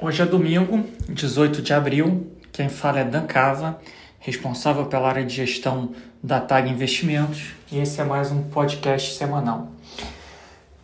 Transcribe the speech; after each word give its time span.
Hoje 0.00 0.22
é 0.22 0.26
domingo, 0.26 0.84
18 1.08 1.60
de 1.60 1.72
abril. 1.72 2.28
Quem 2.52 2.68
fala 2.68 3.00
é 3.00 3.04
Dan 3.04 3.26
Cava, 3.26 3.80
responsável 4.20 4.86
pela 4.86 5.08
área 5.08 5.24
de 5.24 5.34
gestão 5.34 5.90
da 6.22 6.38
TAG 6.38 6.70
Investimentos, 6.70 7.48
e 7.72 7.80
esse 7.80 8.00
é 8.00 8.04
mais 8.04 8.30
um 8.30 8.44
podcast 8.44 9.16
semanal. 9.16 9.72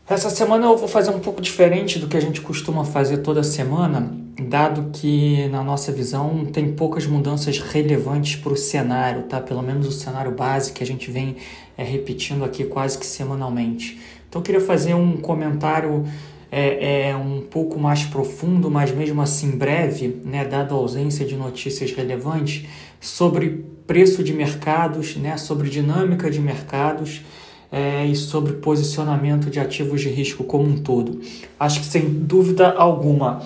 Essa 0.09 0.29
semana 0.31 0.67
eu 0.67 0.77
vou 0.77 0.89
fazer 0.89 1.11
um 1.11 1.21
pouco 1.21 1.41
diferente 1.41 2.01
do 2.01 2.09
que 2.09 2.17
a 2.17 2.21
gente 2.21 2.41
costuma 2.41 2.85
fazer 2.85 3.19
toda 3.19 3.45
semana, 3.45 4.13
dado 4.37 4.91
que, 4.93 5.47
na 5.47 5.63
nossa 5.63 5.93
visão, 5.93 6.45
tem 6.47 6.73
poucas 6.73 7.07
mudanças 7.07 7.61
relevantes 7.61 8.35
para 8.35 8.53
o 8.53 8.57
cenário, 8.57 9.23
tá? 9.23 9.41
Pelo 9.41 9.63
menos 9.63 9.87
o 9.87 9.93
cenário 9.93 10.33
base 10.33 10.73
que 10.73 10.83
a 10.83 10.87
gente 10.87 11.09
vem 11.09 11.37
é, 11.79 11.85
repetindo 11.85 12.45
aqui 12.45 12.65
quase 12.65 12.99
que 12.99 13.07
semanalmente. 13.07 13.97
Então 14.29 14.41
eu 14.41 14.45
queria 14.45 14.61
fazer 14.61 14.95
um 14.95 15.17
comentário 15.19 16.05
é, 16.51 17.09
é, 17.09 17.17
um 17.17 17.43
pouco 17.43 17.79
mais 17.79 18.05
profundo, 18.05 18.71
mas 18.71 18.95
mesmo 18.95 19.21
assim 19.21 19.53
breve, 19.53 20.21
né, 20.25 20.45
dada 20.45 20.75
a 20.75 20.77
ausência 20.77 21.25
de 21.27 21.37
notícias 21.37 21.93
relevantes, 21.93 22.67
sobre 23.01 23.65
preço 23.87 24.23
de 24.25 24.33
mercados, 24.33 25.17
né, 25.17 25.37
sobre 25.37 25.69
dinâmica 25.69 26.31
de 26.31 26.41
mercados 26.41 27.23
é, 27.71 28.07
e 28.07 28.15
sobre 28.15 28.55
posicionamento 28.55 29.51
de 29.51 29.59
ativos 29.59 30.01
de 30.01 30.09
risco 30.09 30.45
como 30.45 30.65
um 30.65 30.79
todo. 30.79 31.21
Acho 31.59 31.81
que 31.81 31.87
sem 31.87 32.09
dúvida 32.09 32.71
alguma 32.71 33.43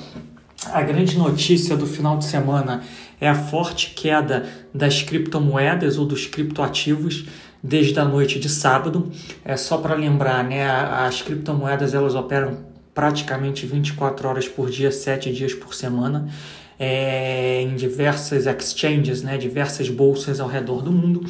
a 0.67 0.83
grande 0.83 1.17
notícia 1.17 1.77
do 1.77 1.87
final 1.87 2.19
de 2.19 2.25
semana 2.25 2.83
é 3.21 3.29
a 3.29 3.35
forte 3.35 3.95
queda 3.95 4.47
das 4.75 5.03
criptomoedas 5.03 5.99
ou 5.99 6.05
dos 6.05 6.27
criptoativos 6.27 7.27
desde 7.63 7.99
a 7.99 8.05
noite 8.05 8.39
de 8.39 8.49
sábado. 8.49 9.11
É 9.45 9.57
só 9.57 9.79
para 9.79 9.95
lembrar, 9.95 10.45
né, 10.45 10.69
as 10.69 11.23
criptomoedas 11.23 11.95
elas 11.95 12.15
operam 12.15 12.68
praticamente 12.99 13.65
24 13.65 14.29
horas 14.29 14.49
por 14.49 14.69
dia, 14.69 14.91
7 14.91 15.33
dias 15.33 15.55
por 15.55 15.73
semana, 15.73 16.29
é, 16.77 17.63
em 17.63 17.77
diversas 17.77 18.45
exchanges, 18.45 19.23
né, 19.23 19.39
diversas 19.39 19.89
bolsas 19.89 20.41
ao 20.41 20.49
redor 20.49 20.83
do 20.83 20.91
mundo. 20.91 21.25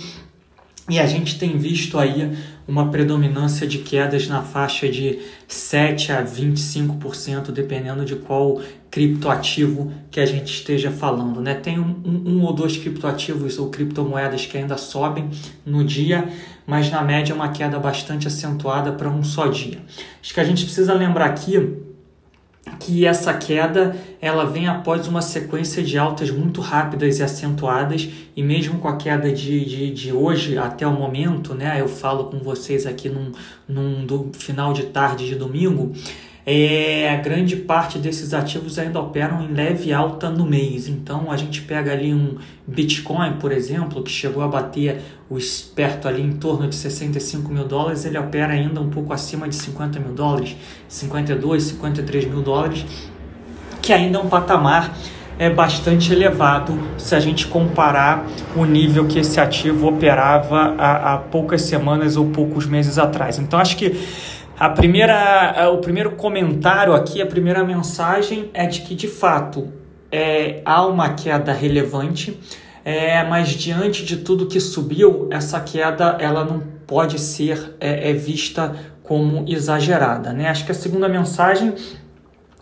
E 0.88 0.98
a 0.98 1.06
gente 1.06 1.38
tem 1.38 1.58
visto 1.58 1.98
aí 1.98 2.34
uma 2.66 2.90
predominância 2.90 3.66
de 3.66 3.80
quedas 3.80 4.26
na 4.26 4.40
faixa 4.40 4.88
de 4.88 5.18
7 5.46 6.10
a 6.10 6.24
25%, 6.24 7.50
dependendo 7.52 8.02
de 8.02 8.16
qual 8.16 8.62
criptoativo 8.90 9.92
que 10.10 10.20
a 10.20 10.24
gente 10.24 10.50
esteja 10.50 10.90
falando. 10.90 11.42
Né? 11.42 11.52
Tem 11.52 11.78
um, 11.78 12.00
um, 12.02 12.42
ou 12.44 12.54
dois 12.54 12.78
criptoativos 12.78 13.58
ou 13.58 13.68
criptomoedas 13.68 14.46
que 14.46 14.56
ainda 14.56 14.78
sobem 14.78 15.28
no 15.66 15.84
dia, 15.84 16.26
mas 16.68 16.90
na 16.90 17.00
média 17.00 17.32
é 17.32 17.34
uma 17.34 17.48
queda 17.48 17.78
bastante 17.78 18.28
acentuada 18.28 18.92
para 18.92 19.08
um 19.08 19.24
só 19.24 19.46
dia. 19.46 19.78
Acho 20.22 20.34
que 20.34 20.38
a 20.38 20.44
gente 20.44 20.64
precisa 20.64 20.92
lembrar 20.92 21.24
aqui 21.24 21.78
que 22.78 23.06
essa 23.06 23.32
queda 23.32 23.96
ela 24.20 24.44
vem 24.44 24.68
após 24.68 25.08
uma 25.08 25.22
sequência 25.22 25.82
de 25.82 25.96
altas 25.96 26.30
muito 26.30 26.60
rápidas 26.60 27.20
e 27.20 27.22
acentuadas 27.22 28.10
e 28.36 28.42
mesmo 28.42 28.78
com 28.78 28.86
a 28.86 28.98
queda 28.98 29.32
de, 29.32 29.64
de, 29.64 29.90
de 29.90 30.12
hoje 30.12 30.58
até 30.58 30.86
o 30.86 30.92
momento, 30.92 31.54
né, 31.54 31.80
eu 31.80 31.88
falo 31.88 32.24
com 32.24 32.38
vocês 32.40 32.84
aqui 32.84 33.08
num, 33.08 33.32
num 33.66 34.04
do 34.04 34.30
final 34.34 34.74
de 34.74 34.82
tarde 34.82 35.26
de 35.26 35.36
domingo, 35.36 35.94
é, 36.50 37.10
a 37.10 37.16
grande 37.16 37.56
parte 37.56 37.98
desses 37.98 38.32
ativos 38.32 38.78
ainda 38.78 38.98
operam 38.98 39.42
em 39.42 39.52
leve 39.52 39.92
alta 39.92 40.30
no 40.30 40.46
mês. 40.46 40.88
Então 40.88 41.30
a 41.30 41.36
gente 41.36 41.60
pega 41.60 41.92
ali 41.92 42.14
um 42.14 42.38
Bitcoin, 42.66 43.34
por 43.34 43.52
exemplo, 43.52 44.02
que 44.02 44.10
chegou 44.10 44.42
a 44.42 44.48
bater 44.48 44.98
o 45.28 45.36
esperto 45.36 46.08
ali 46.08 46.22
em 46.22 46.32
torno 46.32 46.66
de 46.66 46.74
65 46.74 47.52
mil 47.52 47.64
dólares, 47.64 48.06
ele 48.06 48.16
opera 48.16 48.54
ainda 48.54 48.80
um 48.80 48.88
pouco 48.88 49.12
acima 49.12 49.46
de 49.46 49.56
50 49.56 50.00
mil 50.00 50.14
dólares, 50.14 50.56
52, 50.88 51.64
53 51.64 52.24
mil 52.24 52.40
dólares, 52.40 52.86
que 53.82 53.92
ainda 53.92 54.16
é 54.16 54.22
um 54.22 54.28
patamar 54.30 54.96
é 55.38 55.50
bastante 55.50 56.12
elevado 56.12 56.76
se 56.96 57.14
a 57.14 57.20
gente 57.20 57.46
comparar 57.46 58.26
o 58.56 58.64
nível 58.64 59.06
que 59.06 59.18
esse 59.18 59.38
ativo 59.38 59.86
operava 59.86 60.74
há, 60.78 61.12
há 61.12 61.18
poucas 61.18 61.62
semanas 61.62 62.16
ou 62.16 62.30
poucos 62.30 62.66
meses 62.66 62.98
atrás. 62.98 63.38
Então 63.38 63.60
acho 63.60 63.76
que 63.76 64.00
a 64.58 64.68
primeira, 64.70 65.70
o 65.72 65.78
primeiro 65.78 66.12
comentário 66.12 66.92
aqui, 66.92 67.22
a 67.22 67.26
primeira 67.26 67.62
mensagem 67.62 68.50
é 68.52 68.66
de 68.66 68.80
que 68.80 68.94
de 68.94 69.06
fato 69.06 69.72
é, 70.10 70.60
há 70.64 70.84
uma 70.84 71.14
queda 71.14 71.52
relevante, 71.52 72.38
é, 72.84 73.22
mas 73.24 73.50
diante 73.50 74.04
de 74.04 74.16
tudo 74.16 74.46
que 74.46 74.58
subiu, 74.58 75.28
essa 75.30 75.60
queda 75.60 76.16
ela 76.20 76.44
não 76.44 76.60
pode 76.86 77.20
ser 77.20 77.76
é, 77.78 78.10
é 78.10 78.12
vista 78.12 78.74
como 79.02 79.44
exagerada. 79.48 80.32
Né? 80.32 80.48
Acho 80.48 80.66
que 80.66 80.72
a 80.72 80.74
segunda 80.74 81.08
mensagem 81.08 81.74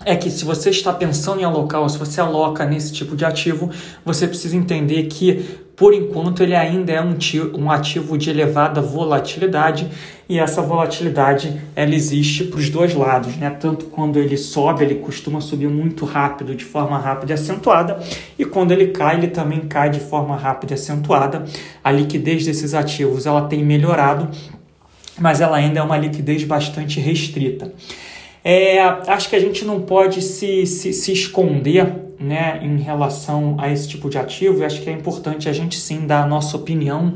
é 0.05 0.15
que 0.15 0.31
se 0.31 0.45
você 0.45 0.71
está 0.71 0.93
pensando 0.93 1.41
em 1.41 1.45
alocar 1.45 1.81
ou 1.81 1.89
se 1.89 1.99
você 1.99 2.21
aloca 2.21 2.65
nesse 2.67 2.93
tipo 2.93 3.17
de 3.17 3.25
ativo, 3.25 3.71
você 4.05 4.29
precisa 4.29 4.57
entender 4.57 5.05
que 5.05 5.65
por 5.77 5.93
enquanto 5.93 6.43
ele 6.43 6.55
ainda 6.55 6.91
é 6.91 7.03
um, 7.03 7.17
um 7.55 7.71
ativo 7.71 8.17
de 8.17 8.31
elevada 8.31 8.81
volatilidade 8.81 9.89
e 10.29 10.39
essa 10.39 10.63
volatilidade 10.63 11.61
ela 11.77 11.95
existe 11.95 12.45
para 12.45 12.59
os 12.59 12.71
dois 12.71 12.95
lados, 12.95 13.37
né? 13.37 13.51
Tanto 13.51 13.85
quando 13.87 14.19
ele 14.19 14.37
sobe, 14.39 14.85
ele 14.85 14.97
costuma 14.97 15.41
subir 15.41 15.69
muito 15.69 16.05
rápido, 16.07 16.55
de 16.55 16.65
forma 16.65 16.99
rápida 16.99 17.33
e 17.33 17.35
acentuada, 17.35 18.01
e 18.39 18.45
quando 18.45 18.73
ele 18.73 18.89
cai, 18.89 19.17
ele 19.17 19.29
também 19.29 19.61
cai 19.61 19.91
de 19.91 20.01
forma 20.01 20.35
rápida 20.35 20.73
e 20.73 20.75
acentuada. 20.75 21.45
A 21.85 21.93
liquidez 21.93 22.45
desses 22.45 22.73
ativos 22.73 23.27
ela 23.27 23.43
tem 23.43 23.63
melhorado, 23.63 24.29
mas 25.19 25.43
ela 25.43 25.59
ainda 25.59 25.79
é 25.79 25.83
uma 25.83 25.99
liquidez 25.99 26.43
bastante 26.43 26.99
restrita. 27.01 27.73
É, 28.49 28.79
acho 28.79 29.29
que 29.29 29.35
a 29.35 29.41
gente 29.41 29.65
não 29.65 29.81
pode 29.81 30.23
se, 30.23 30.67
se, 30.67 30.93
se 30.93 31.11
esconder 31.11 31.93
né, 32.21 32.61
em 32.63 32.77
relação 32.77 33.57
a 33.59 33.73
esse 33.73 33.89
tipo 33.89 34.09
de 34.09 34.19
ativo, 34.19 34.65
acho 34.65 34.83
que 34.83 34.89
é 34.89 34.93
importante 34.93 35.49
a 35.49 35.53
gente 35.53 35.77
sim 35.77 36.07
dar 36.07 36.23
a 36.23 36.27
nossa 36.29 36.57
opinião. 36.57 37.13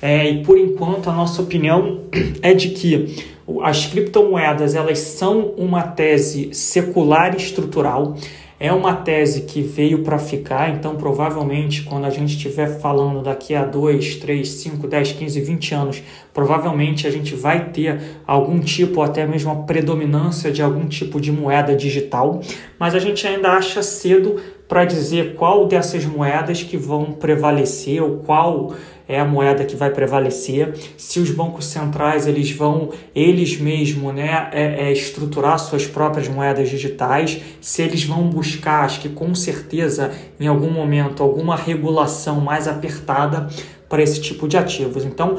É, 0.00 0.30
e 0.30 0.42
por 0.42 0.56
enquanto 0.56 1.10
a 1.10 1.12
nossa 1.12 1.42
opinião 1.42 2.00
é 2.40 2.54
de 2.54 2.70
que 2.70 3.26
as 3.62 3.84
criptomoedas 3.88 4.74
elas 4.74 5.00
são 5.00 5.52
uma 5.58 5.82
tese 5.82 6.48
secular 6.54 7.34
e 7.34 7.36
estrutural. 7.36 8.16
É 8.62 8.70
uma 8.70 8.94
tese 8.94 9.44
que 9.44 9.62
veio 9.62 10.02
para 10.02 10.18
ficar, 10.18 10.68
então 10.68 10.94
provavelmente 10.94 11.82
quando 11.82 12.04
a 12.04 12.10
gente 12.10 12.36
estiver 12.36 12.78
falando 12.78 13.22
daqui 13.22 13.54
a 13.54 13.64
2, 13.64 14.16
3, 14.16 14.46
5, 14.46 14.86
10, 14.86 15.12
15, 15.12 15.40
20 15.40 15.74
anos, 15.74 16.02
provavelmente 16.34 17.06
a 17.06 17.10
gente 17.10 17.34
vai 17.34 17.70
ter 17.70 17.98
algum 18.26 18.60
tipo, 18.60 19.00
até 19.00 19.26
mesmo 19.26 19.50
a 19.50 19.54
predominância 19.54 20.52
de 20.52 20.60
algum 20.60 20.86
tipo 20.86 21.18
de 21.18 21.32
moeda 21.32 21.74
digital, 21.74 22.42
mas 22.78 22.94
a 22.94 22.98
gente 22.98 23.26
ainda 23.26 23.48
acha 23.48 23.82
cedo 23.82 24.36
para 24.68 24.84
dizer 24.84 25.36
qual 25.36 25.66
dessas 25.66 26.04
moedas 26.04 26.62
que 26.62 26.76
vão 26.76 27.12
prevalecer 27.12 28.02
ou 28.02 28.18
qual 28.18 28.74
é 29.10 29.18
a 29.18 29.24
moeda 29.24 29.64
que 29.64 29.74
vai 29.74 29.90
prevalecer, 29.90 30.72
se 30.96 31.18
os 31.18 31.30
bancos 31.30 31.66
centrais 31.66 32.26
eles 32.26 32.52
vão 32.52 32.90
eles 33.14 33.58
mesmos 33.58 34.14
né, 34.14 34.48
é, 34.52 34.88
é, 34.88 34.92
estruturar 34.92 35.58
suas 35.58 35.86
próprias 35.86 36.28
moedas 36.28 36.70
digitais, 36.70 37.40
se 37.60 37.82
eles 37.82 38.04
vão 38.04 38.28
buscar, 38.30 38.84
acho 38.84 39.00
que 39.00 39.08
com 39.08 39.34
certeza 39.34 40.12
em 40.38 40.46
algum 40.46 40.70
momento, 40.70 41.22
alguma 41.22 41.56
regulação 41.56 42.40
mais 42.40 42.68
apertada 42.68 43.48
para 43.88 44.02
esse 44.02 44.20
tipo 44.20 44.46
de 44.46 44.56
ativos. 44.56 45.04
Então, 45.04 45.36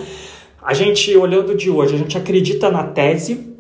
a 0.62 0.74
gente 0.74 1.16
olhando 1.16 1.56
de 1.56 1.70
hoje, 1.70 1.96
a 1.96 1.98
gente 1.98 2.18
acredita 2.18 2.70
na 2.70 2.84
tese, 2.84 3.52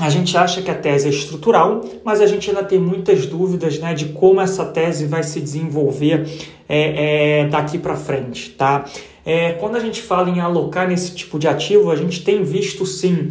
a 0.00 0.08
gente 0.08 0.36
acha 0.36 0.62
que 0.62 0.70
a 0.70 0.74
tese 0.74 1.08
é 1.08 1.10
estrutural, 1.10 1.84
mas 2.04 2.20
a 2.20 2.26
gente 2.26 2.48
ainda 2.48 2.62
tem 2.62 2.78
muitas 2.78 3.26
dúvidas 3.26 3.78
né, 3.78 3.94
de 3.94 4.06
como 4.06 4.40
essa 4.40 4.64
tese 4.64 5.06
vai 5.06 5.24
se 5.24 5.40
desenvolver 5.40 6.24
é, 6.68 7.40
é, 7.40 7.48
daqui 7.48 7.78
para 7.78 7.96
frente, 7.96 8.50
tá? 8.50 8.84
É, 9.28 9.52
quando 9.52 9.76
a 9.76 9.80
gente 9.80 10.00
fala 10.00 10.30
em 10.30 10.40
alocar 10.40 10.88
nesse 10.88 11.14
tipo 11.14 11.38
de 11.38 11.46
ativo, 11.46 11.90
a 11.90 11.96
gente 11.96 12.24
tem 12.24 12.42
visto 12.42 12.86
sim 12.86 13.30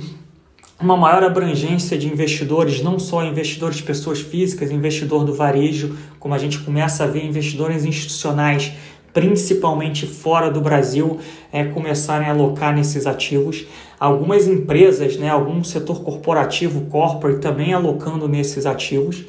uma 0.79 0.95
maior 0.95 1.23
abrangência 1.23 1.97
de 1.97 2.07
investidores, 2.07 2.83
não 2.83 2.99
só 2.99 3.25
investidores 3.25 3.81
pessoas 3.81 4.19
físicas, 4.19 4.69
investidor 4.69 5.23
do 5.23 5.33
varejo, 5.33 5.97
como 6.19 6.35
a 6.35 6.37
gente 6.37 6.59
começa 6.59 7.03
a 7.03 7.07
ver 7.07 7.25
investidores 7.25 7.83
institucionais, 7.83 8.73
principalmente 9.11 10.05
fora 10.05 10.51
do 10.51 10.61
Brasil, 10.61 11.17
é, 11.51 11.63
começarem 11.63 12.27
a 12.27 12.31
alocar 12.31 12.75
nesses 12.75 13.07
ativos. 13.07 13.65
Algumas 13.99 14.47
empresas, 14.47 15.17
né, 15.17 15.29
algum 15.29 15.63
setor 15.63 16.03
corporativo, 16.03 16.81
corporate, 16.91 17.39
também 17.39 17.73
alocando 17.73 18.27
nesses 18.27 18.67
ativos. 18.67 19.25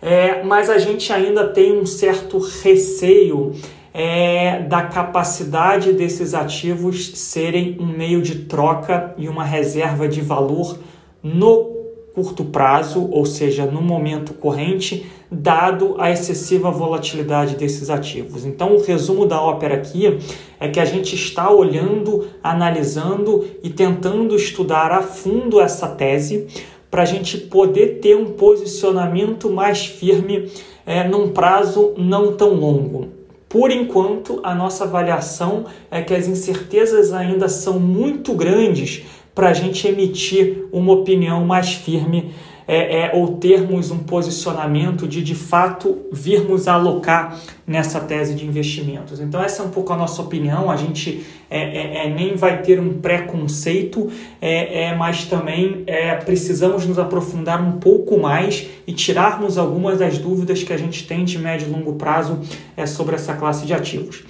É, 0.00 0.44
mas 0.44 0.70
a 0.70 0.78
gente 0.78 1.12
ainda 1.12 1.48
tem 1.48 1.76
um 1.76 1.84
certo 1.84 2.38
receio 2.38 3.52
é, 3.96 4.60
da 4.62 4.82
capacidade 4.82 5.92
desses 5.92 6.34
ativos 6.34 7.12
serem 7.16 7.76
um 7.78 7.86
meio 7.86 8.20
de 8.20 8.40
troca 8.40 9.14
e 9.16 9.28
uma 9.28 9.44
reserva 9.44 10.08
de 10.08 10.20
valor 10.20 10.76
no 11.22 11.72
curto 12.12 12.44
prazo, 12.44 13.08
ou 13.10 13.24
seja, 13.24 13.66
no 13.66 13.80
momento 13.80 14.34
corrente, 14.34 15.06
dado 15.30 15.96
a 15.98 16.10
excessiva 16.10 16.70
volatilidade 16.70 17.56
desses 17.56 17.90
ativos. 17.90 18.44
Então, 18.44 18.74
o 18.74 18.82
resumo 18.82 19.26
da 19.26 19.40
ópera 19.40 19.74
aqui 19.74 20.18
é 20.60 20.68
que 20.68 20.78
a 20.78 20.84
gente 20.84 21.14
está 21.14 21.50
olhando, 21.50 22.28
analisando 22.42 23.44
e 23.62 23.70
tentando 23.70 24.36
estudar 24.36 24.92
a 24.92 25.02
fundo 25.02 25.60
essa 25.60 25.88
tese 25.88 26.46
para 26.88 27.02
a 27.02 27.06
gente 27.06 27.36
poder 27.36 27.98
ter 28.00 28.16
um 28.16 28.26
posicionamento 28.26 29.50
mais 29.50 29.84
firme 29.84 30.48
é, 30.86 31.02
num 31.06 31.32
prazo 31.32 31.94
não 31.96 32.36
tão 32.36 32.54
longo. 32.54 33.08
Por 33.54 33.70
enquanto, 33.70 34.40
a 34.42 34.52
nossa 34.52 34.82
avaliação 34.82 35.66
é 35.88 36.02
que 36.02 36.12
as 36.12 36.26
incertezas 36.26 37.12
ainda 37.12 37.48
são 37.48 37.78
muito 37.78 38.34
grandes 38.34 39.04
para 39.32 39.50
a 39.50 39.52
gente 39.52 39.86
emitir 39.86 40.66
uma 40.72 40.92
opinião 40.92 41.44
mais 41.44 41.72
firme 41.72 42.34
é, 42.66 43.00
é, 43.00 43.10
ou 43.14 43.36
termos 43.36 43.90
um 43.90 43.98
posicionamento 43.98 45.06
de 45.06 45.22
de 45.22 45.34
fato 45.34 45.98
virmos 46.12 46.66
alocar 46.66 47.38
nessa 47.66 48.00
tese 48.00 48.34
de 48.34 48.46
investimentos. 48.46 49.20
Então, 49.20 49.42
essa 49.42 49.62
é 49.62 49.66
um 49.66 49.70
pouco 49.70 49.92
a 49.92 49.96
nossa 49.96 50.20
opinião. 50.22 50.70
A 50.70 50.76
gente 50.76 51.24
é, 51.50 51.58
é, 51.58 52.06
é 52.06 52.10
nem 52.10 52.36
vai 52.36 52.62
ter 52.62 52.80
um 52.80 52.94
preconceito, 52.94 54.10
é, 54.40 54.84
é, 54.84 54.94
mas 54.94 55.24
também 55.24 55.84
precisamos 56.24 56.86
nos 56.86 56.98
aprofundar 56.98 57.62
um 57.62 57.78
pouco 57.78 58.18
mais 58.18 58.66
e 58.86 58.92
tirarmos 58.92 59.56
algumas 59.56 59.98
das 59.98 60.18
dúvidas 60.18 60.62
que 60.62 60.72
a 60.72 60.76
gente 60.76 61.06
tem 61.06 61.24
de 61.24 61.38
médio 61.38 61.68
e 61.68 61.70
longo 61.70 61.94
prazo 61.94 62.40
sobre 62.86 63.14
essa 63.14 63.34
classe 63.34 63.66
de 63.66 63.72
ativos. 63.72 64.24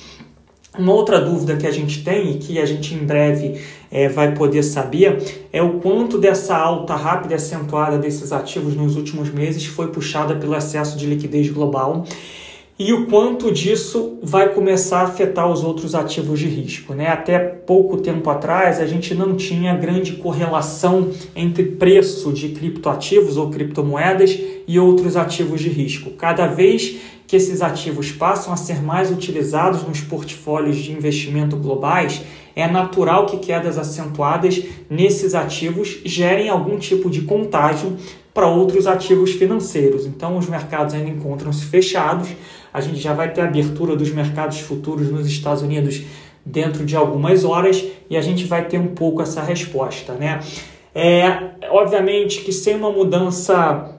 Uma 0.76 0.93
outra 0.93 1.21
dúvida 1.21 1.56
que 1.56 1.67
a 1.67 1.71
gente 1.71 2.03
tem 2.03 2.32
e 2.32 2.38
que 2.38 2.59
a 2.59 2.67
gente 2.67 2.94
em 2.94 3.05
breve 3.05 3.61
é, 3.91 4.09
vai 4.09 4.35
poder 4.35 4.65
saber 4.65 5.47
é 5.53 5.62
o 5.62 5.75
quanto 5.75 6.19
dessa 6.19 6.56
alta 6.56 6.97
rápida 6.97 7.35
e 7.35 7.37
acentuada 7.37 7.97
desses 7.97 8.32
ativos 8.32 8.75
nos 8.75 8.97
últimos 8.97 9.31
meses 9.31 9.65
foi 9.67 9.88
puxada 9.88 10.35
pelo 10.35 10.56
excesso 10.56 10.99
de 10.99 11.06
liquidez 11.06 11.49
global 11.49 12.05
e 12.76 12.93
o 12.93 13.06
quanto 13.06 13.53
disso 13.53 14.19
vai 14.21 14.53
começar 14.53 15.03
a 15.03 15.05
afetar 15.05 15.49
os 15.49 15.62
outros 15.62 15.94
ativos 15.94 16.41
de 16.41 16.49
risco. 16.49 16.93
Né? 16.93 17.06
Até 17.06 17.38
pouco 17.38 17.99
tempo 17.99 18.29
atrás, 18.29 18.81
a 18.81 18.87
gente 18.87 19.15
não 19.15 19.37
tinha 19.37 19.77
grande 19.77 20.15
correlação 20.15 21.11
entre 21.37 21.62
preço 21.62 22.32
de 22.32 22.49
criptoativos 22.49 23.37
ou 23.37 23.49
criptomoedas 23.49 24.37
e 24.67 24.77
outros 24.77 25.17
ativos 25.17 25.61
de 25.61 25.69
risco. 25.69 26.11
Cada 26.11 26.49
vez 26.49 26.97
que 27.26 27.37
esses 27.37 27.62
ativos 27.62 28.11
passam 28.12 28.53
a 28.53 28.56
ser 28.56 28.82
mais 28.82 29.11
utilizados 29.11 29.82
nos 29.87 30.00
portfólios 30.00 30.76
de 30.76 30.93
investimento 30.93 31.56
globais, 31.56 32.23
é 32.55 32.69
natural 32.69 33.26
que 33.26 33.38
quedas 33.38 33.79
acentuadas 33.79 34.62
nesses 34.88 35.35
ativos 35.35 36.00
gerem 36.05 36.49
algum 36.49 36.79
tipo 36.79 37.11
de 37.11 37.23
contágio 37.23 37.97
para 38.32 38.49
outros 38.49 38.87
ativos 38.87 39.32
financeiros. 39.32 40.06
Então, 40.06 40.37
os 40.37 40.49
mercados 40.49 40.94
ainda 40.94 41.09
encontram-se 41.09 41.65
fechados. 41.65 42.29
A 42.73 42.81
gente 42.81 42.99
já 42.99 43.15
vai 43.15 43.32
ter 43.32 43.41
abertura 43.41 43.97
dos 43.97 44.11
mercados 44.11 44.61
futuros 44.61 45.11
nos 45.11 45.27
Estados 45.27 45.62
Unidos 45.62 46.03
dentro 46.44 46.85
de 46.85 46.94
algumas 46.94 47.44
horas 47.44 47.82
e 48.11 48.17
a 48.17 48.20
gente 48.20 48.44
vai 48.44 48.67
ter 48.67 48.79
um 48.79 48.88
pouco 48.88 49.23
essa 49.23 49.41
resposta, 49.41 50.12
né? 50.15 50.41
É, 50.94 51.50
obviamente 51.70 52.43
que 52.43 52.53
sem 52.53 52.77
uma 52.77 52.91
mudança 52.91 53.94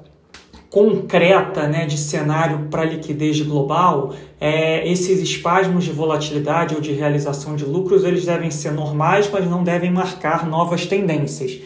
concreta 0.76 1.70
né, 1.70 1.86
de 1.86 1.98
cenário 1.98 2.68
para 2.70 2.84
liquidez 2.84 3.40
global, 3.40 4.14
é, 4.42 4.86
esses 4.92 5.22
espasmos 5.22 5.86
de 5.86 5.92
volatilidade 5.94 6.76
ou 6.76 6.82
de 6.82 6.92
realização 6.92 7.56
de 7.56 7.64
lucros 7.64 8.04
eles 8.04 8.26
devem 8.26 8.52
ser 8.52 8.74
normais, 8.74 9.30
mas 9.32 9.50
não 9.50 9.64
devem 9.64 9.90
marcar 9.90 10.46
novas 10.46 10.86
tendências. 10.86 11.62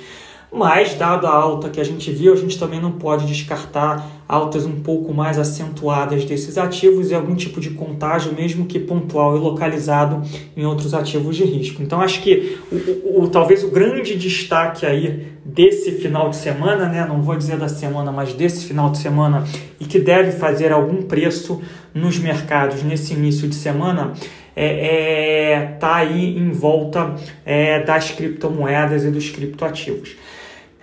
Mas, 0.52 0.96
dado 0.96 1.28
a 1.28 1.32
alta 1.32 1.70
que 1.70 1.80
a 1.80 1.84
gente 1.84 2.12
viu, 2.12 2.34
a 2.34 2.36
gente 2.36 2.58
também 2.58 2.82
não 2.82 2.94
pode 2.94 3.28
descartar 3.28 4.24
altas 4.28 4.66
um 4.66 4.82
pouco 4.82 5.14
mais 5.14 5.38
acentuadas 5.38 6.26
desses 6.26 6.58
ativos 6.58 7.12
e 7.12 7.16
algum 7.16 7.36
tipo 7.36 7.62
de 7.62 7.70
contágio, 7.72 8.34
mesmo 8.34 8.66
que 8.66 8.80
pontual 8.80 9.38
e 9.38 9.40
localizado 9.40 10.24
em 10.58 10.66
outros 10.66 10.96
ativos 10.96 11.36
de 11.36 11.44
risco. 11.44 11.84
Então, 11.84 12.02
acho 12.02 12.24
que 12.24 12.58
o, 12.72 12.76
o, 12.76 13.24
o 13.24 13.30
talvez 13.30 13.64
o 13.64 13.70
grande 13.70 14.16
destaque 14.16 14.88
aí 14.88 15.28
desse 15.46 15.92
final 15.94 16.30
de 16.30 16.38
semana, 16.38 16.88
né, 16.88 17.06
não 17.08 17.22
vou 17.22 17.36
dizer 17.36 17.58
da 17.58 17.70
semana, 17.70 18.12
mas 18.12 18.34
desse 18.34 18.66
final 18.66 18.90
de 18.90 18.98
semana, 18.98 19.44
e 19.80 19.86
que 19.86 20.00
deve 20.00 20.32
fazer 20.32 20.72
algum 20.72 21.04
preço 21.04 21.62
nos 21.94 22.18
mercados 22.18 22.82
nesse 22.82 23.14
início 23.14 23.48
de 23.48 23.56
semana, 23.56 24.14
é, 24.56 25.52
é 25.52 25.66
tá 25.80 25.98
aí 25.98 26.38
em 26.38 26.52
volta 26.52 27.16
é, 27.46 27.84
das 27.84 28.10
criptomoedas 28.12 29.04
e 29.04 29.12
dos 29.12 29.30
criptoativos. 29.30 30.16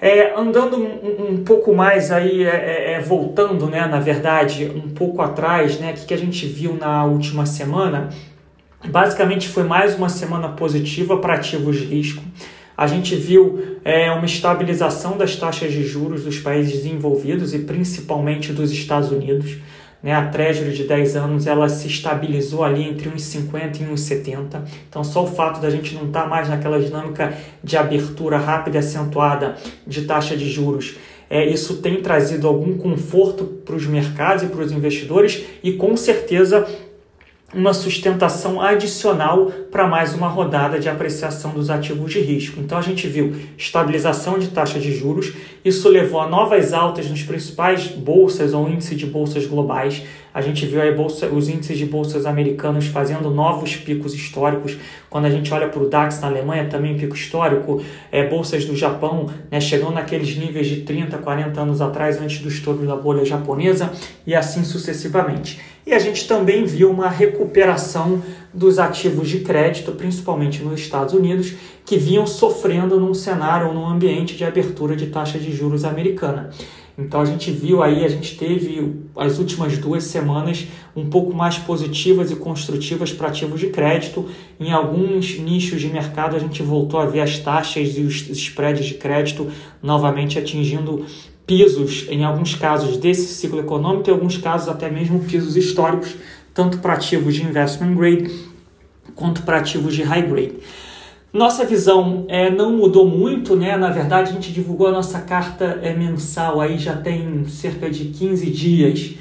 É, 0.01 0.39
andando 0.39 0.77
um, 0.77 1.33
um, 1.33 1.45
pouco 1.45 1.75
mais 1.75 2.13
aí, 2.13 2.45
é, 2.45 2.49
é, 2.49 2.93
é, 2.93 3.01
voltando, 3.01 3.67
né, 3.67 3.87
na 3.87 3.99
verdade, 3.99 4.71
um 4.75 4.91
pouco 4.91 5.23
atrás, 5.23 5.79
né, 5.81 5.93
o 5.93 6.07
que 6.07 6.13
a 6.13 6.19
gente 6.19 6.47
viu 6.47 6.75
na 6.75 7.05
última 7.07 7.47
semana, 7.47 8.11
basicamente 8.87 9.49
foi 9.49 9.63
mais 9.63 9.97
uma 9.97 10.11
semana 10.11 10.51
positiva 10.51 11.17
para 11.17 11.35
ativos 11.35 11.79
de 11.79 11.87
risco. 11.87 12.23
A 12.77 12.87
gente 12.87 13.17
viu 13.17 13.79
é, 13.83 14.11
uma 14.13 14.27
estabilização 14.27 15.17
das 15.17 15.35
taxas 15.35 15.73
de 15.73 15.83
juros 15.83 16.25
dos 16.25 16.39
países 16.39 16.83
desenvolvidos 16.83 17.55
e 17.55 17.61
principalmente 17.61 18.53
dos 18.53 18.71
Estados 18.71 19.11
Unidos. 19.11 19.57
Né, 20.07 20.13
a 20.13 20.25
Treasury 20.29 20.73
de 20.73 20.85
10 20.85 21.17
anos 21.17 21.49
ela 21.49 21.69
se 21.69 21.89
estabilizou 21.89 22.63
ali 22.63 22.89
entre 22.89 23.11
1,50 23.11 23.81
e 23.81 23.85
1,70. 23.93 24.63
Então, 24.89 25.03
só 25.03 25.25
o 25.25 25.27
fato 25.27 25.61
da 25.61 25.69
gente 25.69 25.97
não 25.97 26.07
estar 26.07 26.23
tá 26.23 26.29
mais 26.29 26.49
naquela 26.49 26.79
dinâmica 26.79 27.37
de 27.61 27.77
abertura 27.77 28.39
rápida 28.39 28.77
e 28.77 28.79
acentuada 28.79 29.57
de 29.85 30.03
taxa 30.03 30.37
de 30.37 30.49
juros, 30.49 30.95
é, 31.29 31.45
isso 31.45 31.79
tem 31.79 32.01
trazido 32.01 32.47
algum 32.47 32.79
conforto 32.79 33.45
para 33.65 33.75
os 33.75 33.85
mercados 33.85 34.45
e 34.45 34.47
para 34.47 34.61
os 34.61 34.71
investidores 34.71 35.45
e 35.61 35.73
com 35.73 35.97
certeza 35.97 36.65
uma 37.55 37.73
sustentação 37.73 38.61
adicional 38.61 39.47
para 39.71 39.87
mais 39.87 40.13
uma 40.15 40.27
rodada 40.27 40.81
de 40.81 40.89
apreciação 40.89 41.53
dos 41.53 41.71
ativos 41.71 42.13
de 42.13 42.21
risco. 42.21 42.61
Então 42.61 42.77
a 42.77 42.83
gente 42.83 43.07
viu 43.07 43.37
estabilização 43.57 44.39
de 44.39 44.49
taxa 44.49 44.81
de 44.81 44.93
juros, 44.93 45.33
isso 45.65 45.89
levou 45.89 46.21
a 46.21 46.29
novas 46.29 46.73
altas 46.73 47.09
nos 47.09 47.23
principais 47.23 47.87
bolsas 47.87 48.53
ou 48.53 48.69
índice 48.69 48.97
de 48.97 49.07
bolsas 49.07 49.47
globais. 49.47 50.03
A 50.37 50.43
gente 50.43 50.67
viu 50.67 50.95
bolsa, 50.95 51.29
os 51.29 51.49
índices 51.49 51.79
de 51.79 51.87
bolsas 51.87 52.27
americanos 52.27 52.89
fazendo 52.89 53.31
novos 53.31 53.75
picos 53.75 54.13
históricos. 54.13 54.77
Quando 55.09 55.25
a 55.25 55.31
gente 55.31 55.51
olha 55.55 55.67
para 55.67 55.83
o 55.83 55.89
DAX 55.89 56.21
na 56.21 56.27
Alemanha, 56.27 56.67
também 56.69 56.95
pico 56.95 57.15
histórico. 57.15 57.83
É, 58.13 58.29
bolsas 58.29 58.67
do 58.67 58.77
Japão 58.77 59.31
né, 59.51 59.59
chegando 59.63 59.95
naqueles 59.95 60.37
níveis 60.37 60.67
de 60.67 60.83
30, 60.83 61.17
40 61.17 61.59
anos 61.59 61.81
atrás, 61.81 62.21
antes 62.21 62.41
do 62.41 62.51
estouro 62.51 62.87
da 62.87 62.95
bolha 62.95 63.25
japonesa, 63.25 63.91
e 64.27 64.35
assim 64.35 64.63
sucessivamente. 64.63 65.59
E 65.87 65.95
a 65.95 65.99
gente 65.99 66.29
também 66.29 66.67
viu 66.67 66.91
uma 66.91 67.09
recuperação 67.09 68.23
dos 68.53 68.79
ativos 68.79 69.31
de 69.31 69.41
crédito, 69.41 69.93
principalmente 69.93 70.63
nos 70.63 70.79
Estados 70.79 71.15
Unidos, 71.15 71.55
que 71.87 71.97
vinham 71.97 72.27
sofrendo 72.27 73.01
num 73.01 73.15
cenário 73.15 73.69
ou 73.69 73.73
num 73.73 73.87
ambiente 73.87 74.37
de 74.37 74.45
abertura 74.45 74.95
de 74.95 75.07
taxa 75.07 75.39
de 75.39 75.51
juros 75.51 75.83
americana. 75.83 76.51
Então 76.99 77.21
a 77.21 77.25
gente 77.25 77.51
viu 77.51 77.83
aí, 77.83 78.05
a 78.05 78.09
gente 78.09 78.37
teve 78.37 78.95
as 79.17 79.39
últimas 79.39 79.77
duas 79.77 80.05
semanas 80.05 80.67
um 80.95 81.11
pouco 81.11 81.35
mais 81.35 81.59
positivas 81.59 82.31
e 82.31 82.37
construtivas 82.37 83.13
para 83.13 83.29
ativos 83.29 83.61
de 83.61 83.67
crédito. 83.67 84.27
Em 84.59 84.73
alguns 84.73 85.39
nichos 85.39 85.81
de 85.81 85.89
mercado 85.89 86.37
a 86.37 86.39
gente 86.39 86.63
voltou 86.63 86.99
a 86.99 87.05
ver 87.05 87.21
as 87.21 87.39
taxas 87.39 87.99
e 87.99 88.01
os 88.01 88.29
spreads 88.31 88.87
de 88.87 88.95
crédito 88.95 89.49
novamente 89.83 90.39
atingindo 90.39 91.05
pisos, 91.47 92.07
em 92.09 92.25
alguns 92.25 92.55
casos, 92.55 92.97
desse 92.97 93.33
ciclo 93.35 93.61
econômico, 93.61 94.11
em 94.11 94.13
alguns 94.13 94.37
casos 94.37 94.69
até 94.69 94.91
mesmo 94.91 95.21
pisos 95.21 95.57
históricos, 95.57 96.17
tanto 96.53 96.79
para 96.79 96.95
ativos 96.95 97.35
de 97.35 97.43
investment 97.43 97.95
grade 97.95 98.31
quanto 99.15 99.43
para 99.43 99.59
ativos 99.59 99.95
de 99.95 100.03
high 100.03 100.23
grade. 100.23 100.55
Nossa 101.33 101.65
visão 101.65 102.25
é, 102.29 102.51
não 102.51 102.77
mudou 102.77 103.07
muito, 103.07 103.55
né? 103.55 103.77
Na 103.77 103.91
verdade, 103.91 104.31
a 104.31 104.33
gente 104.33 104.53
divulgou 104.53 104.87
a 104.87 104.93
nossa 104.93 105.21
carta 105.21 105.79
é, 105.83 105.93
mensal 105.93 106.61
aí 106.61 106.79
já 106.79 106.97
tem 106.97 107.45
cerca 107.47 107.91
de 107.91 108.07
15 108.07 108.51
dias. 108.51 109.15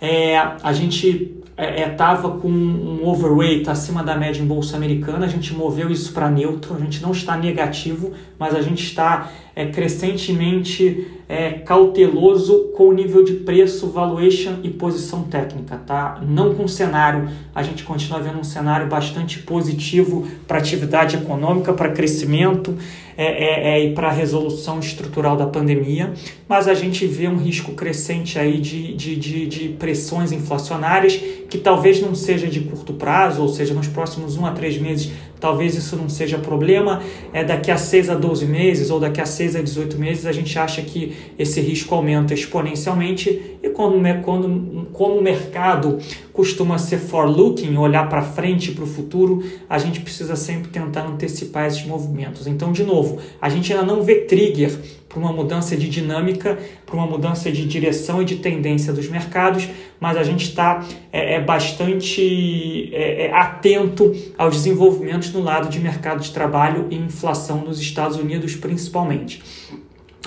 É, 0.00 0.38
a 0.38 0.72
gente 0.72 1.34
estava 1.58 2.28
é, 2.28 2.40
com 2.40 2.48
um 2.48 3.06
overweight 3.06 3.68
acima 3.68 4.02
da 4.02 4.16
média 4.16 4.40
em 4.40 4.46
bolsa 4.46 4.76
americana, 4.76 5.26
a 5.26 5.28
gente 5.28 5.52
moveu 5.52 5.90
isso 5.90 6.12
para 6.12 6.30
neutro, 6.30 6.76
a 6.76 6.78
gente 6.78 7.02
não 7.02 7.10
está 7.10 7.36
negativo, 7.36 8.12
mas 8.38 8.54
a 8.54 8.62
gente 8.62 8.84
está 8.84 9.28
é, 9.58 9.66
crescentemente 9.66 11.08
é, 11.28 11.50
cauteloso 11.50 12.70
com 12.76 12.84
o 12.84 12.92
nível 12.92 13.24
de 13.24 13.32
preço, 13.32 13.88
valuation 13.88 14.60
e 14.62 14.70
posição 14.70 15.24
técnica, 15.24 15.76
tá? 15.84 16.22
Não 16.24 16.54
com 16.54 16.68
cenário, 16.68 17.28
a 17.52 17.60
gente 17.64 17.82
continua 17.82 18.20
vendo 18.20 18.38
um 18.38 18.44
cenário 18.44 18.86
bastante 18.86 19.40
positivo 19.40 20.28
para 20.46 20.58
atividade 20.58 21.16
econômica, 21.16 21.72
para 21.72 21.88
crescimento 21.88 22.78
é, 23.16 23.24
é, 23.24 23.70
é, 23.72 23.84
e 23.84 23.94
para 23.94 24.12
resolução 24.12 24.78
estrutural 24.78 25.36
da 25.36 25.44
pandemia, 25.44 26.14
mas 26.48 26.68
a 26.68 26.74
gente 26.74 27.04
vê 27.04 27.26
um 27.26 27.36
risco 27.36 27.72
crescente 27.72 28.38
aí 28.38 28.60
de, 28.60 28.94
de, 28.94 29.16
de, 29.16 29.46
de 29.48 29.68
pressões 29.70 30.30
inflacionárias 30.30 31.16
que 31.50 31.58
talvez 31.58 32.00
não 32.00 32.14
seja 32.14 32.46
de 32.46 32.60
curto 32.60 32.92
prazo, 32.92 33.42
ou 33.42 33.48
seja, 33.48 33.74
nos 33.74 33.88
próximos 33.88 34.36
um 34.36 34.46
a 34.46 34.52
três 34.52 34.78
meses 34.78 35.10
talvez 35.40 35.74
isso 35.74 35.96
não 35.96 36.08
seja 36.08 36.38
problema. 36.38 37.02
É, 37.32 37.44
daqui 37.44 37.70
a 37.70 37.76
6 37.76 38.10
a 38.10 38.14
12 38.14 38.46
meses 38.46 38.90
ou 38.90 39.00
daqui 39.00 39.20
a 39.20 39.26
6 39.26 39.56
a 39.56 39.62
18 39.62 39.98
meses, 39.98 40.26
a 40.26 40.32
gente 40.32 40.58
acha 40.58 40.82
que 40.82 41.16
esse 41.38 41.60
risco 41.60 41.94
aumenta 41.94 42.34
exponencialmente. 42.34 43.58
E 43.62 43.68
quando, 43.70 43.98
quando, 44.22 44.86
como 44.92 45.14
o 45.14 45.22
mercado 45.22 45.98
costuma 46.32 46.78
ser 46.78 46.98
forward-looking, 46.98 47.76
olhar 47.76 48.08
para 48.08 48.22
frente, 48.22 48.72
para 48.72 48.84
o 48.84 48.86
futuro, 48.86 49.42
a 49.68 49.78
gente 49.78 50.00
precisa 50.00 50.36
sempre 50.36 50.68
tentar 50.70 51.06
antecipar 51.06 51.66
esses 51.66 51.84
movimentos. 51.84 52.46
Então, 52.46 52.72
de 52.72 52.84
novo, 52.84 53.18
a 53.40 53.48
gente 53.48 53.72
ainda 53.72 53.84
não 53.84 54.02
vê 54.02 54.20
trigger 54.20 54.78
para 55.08 55.18
uma 55.18 55.32
mudança 55.32 55.76
de 55.76 55.88
dinâmica, 55.88 56.58
para 56.84 56.94
uma 56.94 57.06
mudança 57.06 57.50
de 57.50 57.64
direção 57.66 58.20
e 58.20 58.24
de 58.24 58.36
tendência 58.36 58.92
dos 58.92 59.08
mercados, 59.08 59.68
mas 59.98 60.16
a 60.16 60.22
gente 60.22 60.44
está 60.44 60.84
é, 61.12 61.34
é, 61.34 61.40
bastante 61.40 62.90
é, 62.92 63.26
é, 63.26 63.32
atento 63.32 64.14
aos 64.36 64.54
desenvolvimentos 64.54 65.32
no 65.32 65.40
lado 65.40 65.68
de 65.68 65.80
mercado 65.80 66.20
de 66.20 66.30
trabalho 66.30 66.86
e 66.90 66.96
inflação 66.96 67.62
nos 67.64 67.80
Estados 67.80 68.18
Unidos, 68.18 68.54
principalmente. 68.54 69.42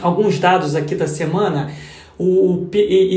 Alguns 0.01 0.39
dados 0.39 0.75
aqui 0.75 0.95
da 0.95 1.07
semana 1.07 1.71
o, 2.17 2.67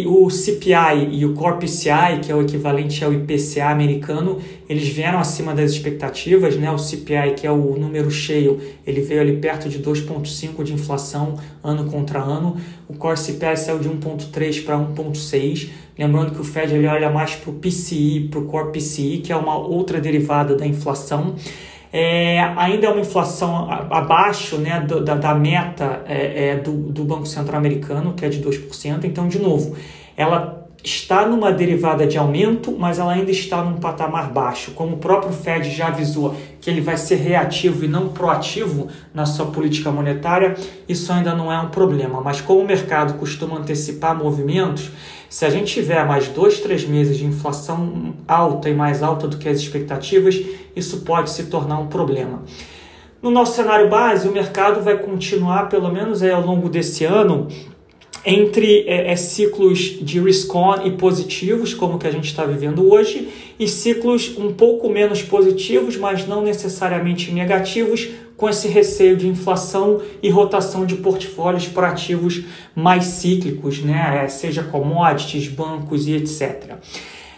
o 0.07 0.31
CPI 0.31 1.09
e 1.13 1.27
o 1.27 1.35
Core 1.35 1.59
PCI, 1.59 2.21
que 2.23 2.33
é 2.33 2.35
o 2.35 2.43
equivalente 2.43 3.05
ao 3.05 3.13
IPCA 3.13 3.69
americano, 3.69 4.39
eles 4.69 4.89
vieram 4.89 5.19
acima 5.19 5.55
das 5.55 5.73
expectativas, 5.73 6.57
né? 6.57 6.71
O 6.71 6.79
CPI, 6.79 7.35
que 7.37 7.47
é 7.47 7.51
o 7.51 7.77
número 7.77 8.11
cheio, 8.11 8.59
ele 8.87 9.03
veio 9.03 9.21
ali 9.21 9.37
perto 9.37 9.69
de 9.69 9.79
2,5 9.79 10.63
de 10.63 10.73
inflação 10.73 11.39
ano 11.63 11.91
contra 11.91 12.19
ano. 12.21 12.57
O 12.89 12.95
Core 12.95 13.19
CPI 13.19 13.57
saiu 13.57 13.79
de 13.79 13.89
1,3 13.89 14.65
para 14.65 14.79
1,6. 14.79 15.69
Lembrando 15.99 16.33
que 16.33 16.41
o 16.41 16.45
Fed 16.45 16.75
ele 16.75 16.87
olha 16.87 17.11
mais 17.11 17.35
para 17.35 17.51
o 17.51 17.55
PCI, 17.55 18.29
para 18.31 18.41
o 18.41 18.47
Core 18.47 18.73
PCI, 18.73 19.19
que 19.19 19.33
é 19.33 19.37
uma 19.37 19.57
outra 19.57 20.01
derivada 20.01 20.57
da 20.57 20.67
inflação. 20.67 21.37
É, 21.97 22.41
ainda 22.57 22.89
é 22.89 22.91
uma 22.91 23.01
inflação 23.01 23.71
abaixo 23.71 24.59
né, 24.59 24.81
da, 24.81 25.15
da, 25.15 25.33
meta 25.33 26.03
é, 26.09 26.49
é, 26.49 26.57
do, 26.57 26.73
do 26.73 27.05
Banco 27.05 27.25
Central 27.25 27.57
Americano, 27.57 28.15
que 28.15 28.25
é 28.25 28.29
de 28.29 28.43
2%. 28.43 29.05
Então, 29.05 29.29
de 29.29 29.39
novo, 29.39 29.77
ela 30.17 30.64
está 30.85 31.27
numa 31.27 31.51
derivada 31.51 32.07
de 32.07 32.19
aumento, 32.19 32.71
mas 32.79 32.99
ela 32.99 33.13
ainda 33.13 33.31
está 33.31 33.65
num 33.65 33.79
patamar 33.79 34.31
baixo. 34.31 34.73
Como 34.73 34.97
o 34.97 34.99
próprio 34.99 35.33
Fed 35.33 35.71
já 35.71 35.87
avisou 35.87 36.37
que 36.61 36.69
ele 36.69 36.83
vai 36.83 36.99
ser 36.99 37.17
reativo 37.17 37.87
e 37.87 37.89
não 37.89 38.09
proativo 38.09 38.89
na 39.15 39.25
sua 39.25 39.47
política 39.47 39.91
monetária, 39.91 40.55
isso 40.87 41.11
ainda 41.11 41.35
não 41.35 41.51
é 41.51 41.59
um 41.59 41.71
problema. 41.71 42.21
Mas 42.21 42.43
como 42.43 42.61
o 42.61 42.67
mercado 42.67 43.15
costuma 43.15 43.57
antecipar 43.57 44.15
movimentos, 44.15 44.91
se 45.27 45.47
a 45.47 45.51
gente 45.51 45.73
tiver 45.73 46.05
mais 46.07 46.29
dois, 46.29 46.61
três 46.61 46.87
meses 46.87 47.17
de 47.17 47.25
inflação 47.25 48.15
alta 48.29 48.69
e 48.69 48.75
mais 48.75 49.03
alta 49.03 49.27
do 49.27 49.39
que 49.39 49.49
as 49.49 49.57
expectativas, 49.57 50.39
isso 50.77 51.01
pode 51.01 51.31
se 51.31 51.45
tornar 51.45 51.79
um 51.79 51.87
problema. 51.87 52.43
No 53.23 53.31
nosso 53.31 53.57
cenário 53.57 53.89
base, 53.89 54.29
o 54.29 54.33
mercado 54.33 54.83
vai 54.83 54.99
continuar, 54.99 55.71
pelo 55.71 55.91
menos 55.91 56.23
aí, 56.23 56.31
ao 56.31 56.45
longo 56.45 56.69
desse 56.69 57.07
ano, 57.07 57.49
entre 58.25 58.85
é, 58.87 59.13
é, 59.13 59.17
ciclos 59.17 59.99
de 60.01 60.19
risk-on 60.19 60.87
e 60.87 60.93
positivos, 60.93 61.75
como 61.75 61.99
que 61.99 62.07
a 62.07 62.11
gente 62.11 62.25
está 62.25 62.45
vivendo 62.45 62.91
hoje, 62.91 63.29
e 63.59 63.69
ciclos 63.69 64.37
um 64.39 64.53
pouco 64.53 64.89
menos 64.89 65.23
positivos, 65.23 65.97
mas 65.97 66.27
não 66.27 66.43
necessariamente 66.43 67.31
negativos, 67.33 68.09
com 68.37 68.49
esse 68.49 68.67
receio 68.67 69.17
de 69.17 69.29
inflação 69.29 70.01
e 70.23 70.29
rotação 70.29 70.85
de 70.85 70.97
portfólios 70.97 71.69
para 71.69 71.91
ativos 71.91 72.43
mais 72.75 73.05
cíclicos, 73.05 73.81
né? 73.81 74.23
É, 74.25 74.29
seja 74.29 74.63
commodities, 74.65 75.47
bancos 75.49 76.09
e 76.09 76.15
etc. 76.15 76.79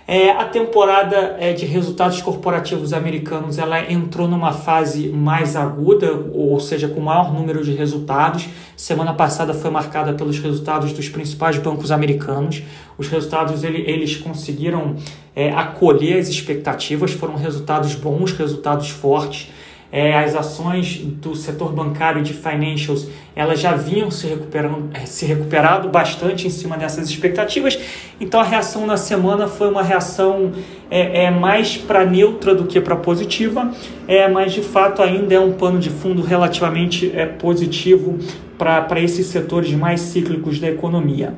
É, 0.09 0.31
a 0.31 0.45
temporada 0.45 1.37
é, 1.41 1.53
de 1.53 1.67
resultados 1.67 2.23
corporativos 2.23 2.93
americanos 2.93 3.59
ela 3.59 3.91
entrou 3.91 4.29
numa 4.29 4.53
fase 4.53 5.09
mais 5.09 5.57
aguda, 5.57 6.13
ou 6.33 6.61
seja, 6.61 6.87
com 6.87 7.01
maior 7.01 7.35
número 7.35 7.65
de 7.65 7.75
resultados. 7.75 8.49
Semana 8.77 9.13
passada 9.15 9.53
foi 9.53 9.69
marcada 9.69 10.13
pelos 10.13 10.39
resultados 10.39 10.93
dos 10.93 11.09
principais 11.09 11.59
bancos 11.59 11.91
americanos. 11.91 12.63
Os 12.97 13.09
resultados 13.09 13.65
ele, 13.65 13.83
eles 13.91 14.17
conseguiram 14.17 14.95
é, 15.35 15.51
acolher 15.51 16.21
as 16.21 16.29
expectativas, 16.29 17.11
foram 17.11 17.35
resultados 17.35 17.97
bons, 17.97 18.31
resultados 18.31 18.91
fortes 18.91 19.51
é, 19.97 20.15
as 20.15 20.35
ações 20.35 20.99
do 20.99 21.35
setor 21.35 21.73
bancário 21.73 22.23
de 22.23 22.35
financials 22.35 23.09
elas 23.35 23.59
já 23.59 23.73
vinham 23.73 24.11
se 24.11 24.27
recuperando, 24.27 24.91
é, 24.93 25.07
se 25.07 25.25
recuperado 25.25 25.89
bastante 25.89 26.47
em 26.47 26.51
cima 26.51 26.77
dessas 26.77 27.09
expectativas. 27.09 27.79
Então 28.21 28.39
a 28.39 28.43
reação 28.43 28.87
na 28.87 28.99
semana 28.99 29.49
foi 29.49 29.71
uma 29.71 29.83
reação 29.83 30.53
é, 30.91 31.25
é 31.25 31.31
mais 31.31 31.79
para 31.79 32.05
neutra 32.05 32.55
do 32.55 32.67
que 32.67 32.79
para 32.79 32.95
positiva, 32.95 33.73
é, 34.07 34.29
mas 34.29 34.53
de 34.53 34.61
fato 34.61 35.01
ainda 35.01 35.35
é 35.35 35.41
um 35.41 35.55
pano 35.55 35.79
de 35.79 35.89
fundo 35.89 36.21
relativamente 36.21 37.11
é, 37.15 37.25
positivo 37.25 38.19
para 38.59 39.01
esses 39.01 39.29
setores 39.29 39.73
mais 39.73 40.03
cíclicos 40.03 40.61
da 40.61 40.69
economia. 40.69 41.33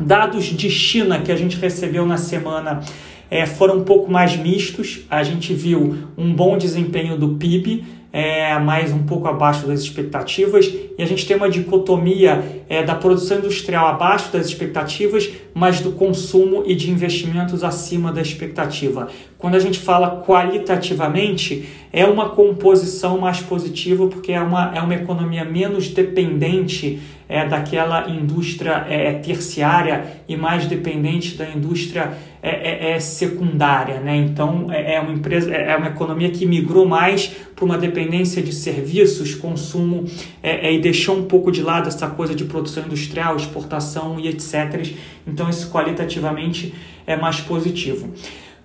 Dados 0.00 0.44
de 0.44 0.70
China 0.70 1.18
que 1.18 1.32
a 1.32 1.36
gente 1.36 1.56
recebeu 1.56 2.06
na 2.06 2.16
semana 2.16 2.82
é, 3.30 3.46
foram 3.46 3.78
um 3.78 3.84
pouco 3.84 4.10
mais 4.10 4.36
mistos. 4.36 5.06
A 5.08 5.22
gente 5.22 5.54
viu 5.54 5.96
um 6.18 6.34
bom 6.34 6.58
desempenho 6.58 7.16
do 7.16 7.36
PIB, 7.36 7.84
é, 8.12 8.58
mais 8.58 8.92
um 8.92 9.04
pouco 9.04 9.28
abaixo 9.28 9.66
das 9.66 9.80
expectativas, 9.80 10.70
e 11.00 11.02
a 11.02 11.06
gente 11.06 11.26
tem 11.26 11.34
uma 11.34 11.48
dicotomia 11.48 12.62
é, 12.68 12.82
da 12.82 12.94
produção 12.94 13.38
industrial 13.38 13.86
abaixo 13.86 14.30
das 14.30 14.44
expectativas, 14.44 15.30
mas 15.54 15.80
do 15.80 15.92
consumo 15.92 16.62
e 16.66 16.74
de 16.74 16.90
investimentos 16.90 17.64
acima 17.64 18.12
da 18.12 18.20
expectativa. 18.20 19.08
Quando 19.38 19.54
a 19.54 19.58
gente 19.58 19.78
fala 19.78 20.22
qualitativamente, 20.26 21.66
é 21.90 22.04
uma 22.04 22.28
composição 22.28 23.16
mais 23.16 23.40
positiva, 23.40 24.08
porque 24.08 24.32
é 24.32 24.42
uma, 24.42 24.76
é 24.76 24.82
uma 24.82 24.94
economia 24.94 25.42
menos 25.42 25.88
dependente 25.88 27.00
é, 27.30 27.46
daquela 27.46 28.10
indústria 28.10 28.84
é, 28.88 29.12
terciária 29.12 30.04
e 30.28 30.36
mais 30.36 30.66
dependente 30.66 31.36
da 31.36 31.48
indústria 31.48 32.12
é, 32.42 32.90
é, 32.90 32.90
é 32.92 33.00
secundária. 33.00 34.00
Né? 34.00 34.16
Então, 34.16 34.66
é, 34.68 34.96
é 34.96 35.00
uma 35.00 35.12
empresa, 35.12 35.54
é, 35.54 35.70
é 35.70 35.76
uma 35.76 35.86
economia 35.86 36.30
que 36.30 36.44
migrou 36.44 36.86
mais 36.86 37.28
para 37.54 37.64
uma 37.64 37.78
dependência 37.78 38.42
de 38.42 38.52
serviços, 38.52 39.34
consumo, 39.34 40.06
e 40.42 40.78
deixou 40.90 41.16
um 41.16 41.24
pouco 41.24 41.52
de 41.52 41.62
lado 41.62 41.88
essa 41.88 42.08
coisa 42.08 42.34
de 42.34 42.44
produção 42.44 42.84
industrial, 42.84 43.36
exportação 43.36 44.18
e 44.18 44.28
etc. 44.28 44.92
Então, 45.26 45.48
isso 45.48 45.70
qualitativamente 45.70 46.74
é 47.06 47.16
mais 47.16 47.40
positivo. 47.40 48.12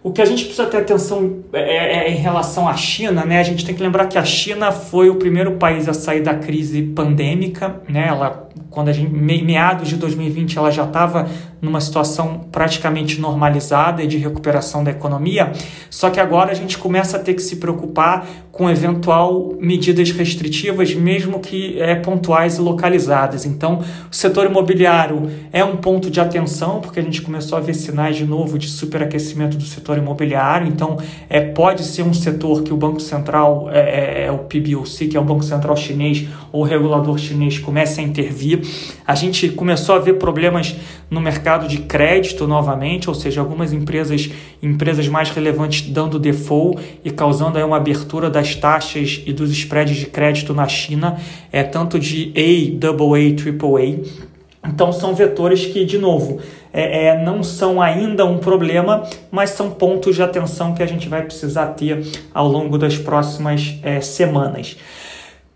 O 0.02 0.12
que 0.12 0.22
a 0.22 0.26
gente 0.26 0.46
precisa 0.46 0.68
ter 0.68 0.78
atenção 0.78 1.44
é, 1.52 2.08
é, 2.08 2.12
em 2.12 2.16
relação 2.16 2.68
à 2.68 2.76
China, 2.76 3.26
né? 3.26 3.40
A 3.40 3.44
gente 3.44 3.66
tem 3.66 3.74
que 3.74 3.82
lembrar 3.82 4.06
que 4.06 4.20
a 4.20 4.24
China 4.24 4.72
foi 4.72 5.10
o 5.10 5.16
primeiro 5.16 5.54
país 5.54 5.90
a 5.90 5.94
sair 5.94 6.22
da 6.22 6.36
crise 6.36 6.82
pandêmica, 6.84 7.82
né? 7.90 8.06
Ela, 8.08 8.48
quando 8.70 8.90
a 8.90 8.94
gente 8.94 9.12
meados 9.12 9.90
de 9.90 9.96
2020, 9.96 10.58
ela 10.58 10.70
já 10.70 10.84
estava 10.84 11.28
numa 11.62 11.82
situação 11.82 12.46
praticamente 12.52 13.20
normalizada 13.20 14.04
e 14.04 14.08
de 14.08 14.18
recuperação 14.18 14.84
da 14.84 14.92
economia. 14.92 15.52
Só 15.90 16.10
que 16.10 16.20
agora 16.20 16.52
a 16.52 16.56
gente 16.56 16.78
começa 16.78 17.18
a 17.18 17.20
ter 17.20 17.34
que 17.34 17.42
se 17.42 17.58
preocupar 17.58 18.28
com 18.52 18.70
eventual 18.70 19.54
medidas 19.60 20.12
restritivas, 20.12 20.96
mesmo 20.96 21.42
que 21.42 21.78
é, 21.78 21.94
pontuais 21.96 22.58
e 22.58 22.62
localizadas. 22.62 23.46
Então, 23.46 23.84
o 24.10 24.16
setor 24.16 24.46
imobiliário 24.46 25.30
é 25.52 25.62
um 25.62 25.76
ponto 25.76 26.10
de 26.10 26.22
atenção, 26.22 26.80
porque 26.80 27.02
a 27.02 27.04
gente 27.04 27.22
começou 27.22 27.58
a 27.58 27.62
ver 27.62 27.74
sinais 27.74 28.16
de 28.16 28.26
novo 28.26 28.58
de 28.58 28.70
superaquecimento 28.70 29.58
do 29.58 29.64
setor 29.64 29.98
imobiliário. 29.98 30.68
Então, 30.68 30.98
é, 31.30 31.42
pode 31.42 31.84
ser 31.84 32.04
um 32.04 32.14
setor 32.14 32.64
que 32.64 32.74
o 32.74 32.78
Banco 32.78 33.02
Central, 33.02 33.70
é, 33.72 34.26
é, 34.26 34.32
o 34.32 34.40
PBOC, 34.40 35.10
que 35.10 35.18
é 35.18 35.20
o 35.20 35.24
Banco 35.24 35.44
Central 35.44 35.76
chinês, 35.76 36.26
ou 36.52 36.62
o 36.62 36.64
regulador 36.64 37.18
chinês, 37.18 37.60
comece 37.60 38.00
a 38.00 38.04
intervir. 38.04 38.62
A 39.06 39.16
gente 39.16 39.50
começou 39.50 39.96
a 39.96 40.00
ver 40.00 40.14
problemas 40.14 40.76
no 41.10 41.22
mercado 41.22 41.55
de 41.60 41.80
crédito 41.80 42.48
novamente, 42.48 43.10
ou 43.10 43.16
seja, 43.16 43.42
algumas 43.42 43.72
empresas, 43.72 44.30
empresas 44.62 45.08
mais 45.08 45.30
relevantes 45.30 45.90
dando 45.90 46.20
default 46.20 46.82
e 47.04 47.12
causando 47.12 47.58
aí 47.58 47.64
uma 47.64 47.78
abertura 47.78 48.30
das 48.30 48.56
taxas 48.56 49.22
e 49.26 49.32
dos 49.32 49.52
spreads 49.52 49.96
de 49.96 50.06
crédito 50.08 50.54
na 50.54 50.68
China, 50.68 51.18
é 51.52 51.64
tanto 51.64 51.98
de 52.00 52.34
A, 52.36 52.88
AA, 52.88 53.36
AAA. 53.36 54.36
Então 54.68 54.92
são 54.92 55.14
vetores 55.14 55.66
que, 55.66 55.86
de 55.86 55.98
novo, 55.98 56.40
é, 56.74 57.08
é, 57.08 57.24
não 57.24 57.44
são 57.44 57.82
ainda 57.82 58.26
um 58.26 58.38
problema, 58.38 59.04
mas 59.32 59.52
são 59.52 59.72
pontos 59.72 60.16
de 60.16 60.24
atenção 60.24 60.74
que 60.74 60.84
a 60.84 60.86
gente 60.86 61.08
vai 61.08 61.22
precisar 61.22 61.68
ter 61.68 62.06
ao 62.34 62.48
longo 62.48 62.78
das 62.78 62.98
próximas 62.98 63.78
é, 63.84 64.02
semanas. 64.02 64.76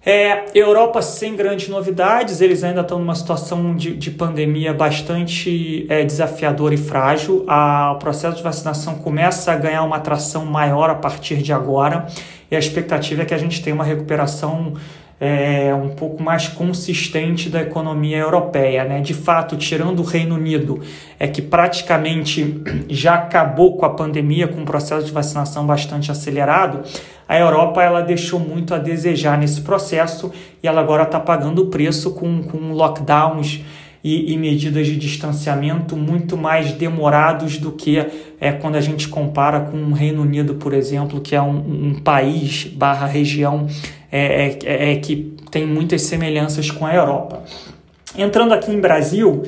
É, 0.05 0.45
Europa 0.55 1.01
sem 1.01 1.35
grandes 1.35 1.67
novidades, 1.67 2.39
eles 2.39 2.63
ainda 2.63 2.81
estão 2.81 2.99
numa 2.99 3.15
situação 3.15 3.75
de, 3.75 3.95
de 3.95 4.09
pandemia 4.09 4.73
bastante 4.73 5.85
é, 5.89 6.05
desafiadora 6.05 6.73
e 6.73 6.77
frágil. 6.77 7.43
A, 7.47 7.91
o 7.91 7.99
processo 7.99 8.37
de 8.37 8.43
vacinação 8.43 8.95
começa 8.95 9.51
a 9.51 9.55
ganhar 9.55 9.83
uma 9.83 9.97
atração 9.97 10.45
maior 10.45 10.89
a 10.89 10.95
partir 10.95 11.37
de 11.37 11.51
agora 11.51 12.07
e 12.49 12.55
a 12.55 12.59
expectativa 12.59 13.21
é 13.21 13.25
que 13.25 13.33
a 13.33 13.37
gente 13.37 13.61
tenha 13.61 13.75
uma 13.75 13.83
recuperação 13.83 14.73
é, 15.19 15.73
um 15.75 15.89
pouco 15.89 16.23
mais 16.23 16.47
consistente 16.47 17.49
da 17.49 17.61
economia 17.61 18.17
europeia. 18.17 18.85
Né? 18.85 19.01
De 19.01 19.13
fato, 19.13 19.57
tirando 19.57 19.99
o 19.99 20.03
Reino 20.03 20.35
Unido, 20.35 20.79
é 21.19 21.27
que 21.27 21.41
praticamente 21.41 22.61
já 22.87 23.15
acabou 23.15 23.75
com 23.75 23.85
a 23.85 23.89
pandemia, 23.89 24.47
com 24.47 24.61
um 24.61 24.65
processo 24.65 25.05
de 25.05 25.11
vacinação 25.11 25.65
bastante 25.65 26.09
acelerado, 26.09 26.83
a 27.27 27.37
Europa 27.37 27.83
ela 27.83 28.01
deixou 28.01 28.39
muito 28.39 28.73
a 28.73 28.77
desejar 28.77 29.37
nesse 29.37 29.61
processo 29.61 30.31
e 30.63 30.67
ela 30.67 30.81
agora 30.81 31.03
está 31.03 31.19
pagando 31.19 31.63
o 31.63 31.65
preço 31.67 32.11
com, 32.15 32.41
com 32.41 32.71
lockdowns 32.71 33.61
e, 34.03 34.33
e, 34.33 34.37
medidas 34.37 34.87
de 34.87 34.95
distanciamento 34.95 35.95
muito 35.95 36.37
mais 36.37 36.71
demorados 36.71 37.57
do 37.57 37.73
que 37.73 38.03
é, 38.39 38.51
quando 38.51 38.77
a 38.77 38.81
gente 38.81 39.09
compara 39.09 39.59
com 39.59 39.77
o 39.77 39.91
Reino 39.91 40.21
Unido, 40.21 40.55
por 40.55 40.73
exemplo, 40.73 41.19
que 41.19 41.35
é 41.35 41.41
um, 41.41 41.89
um 41.89 41.93
país 41.95 42.63
barra 42.63 43.05
região 43.05 43.67
é, 44.11 44.57
é, 44.63 44.91
é, 44.91 44.95
que 44.97 45.35
tem 45.51 45.65
muitas 45.65 46.03
semelhanças 46.03 46.71
com 46.71 46.85
a 46.85 46.93
Europa. 46.93 47.43
Entrando 48.17 48.53
aqui 48.53 48.71
em 48.71 48.79
Brasil, 48.79 49.43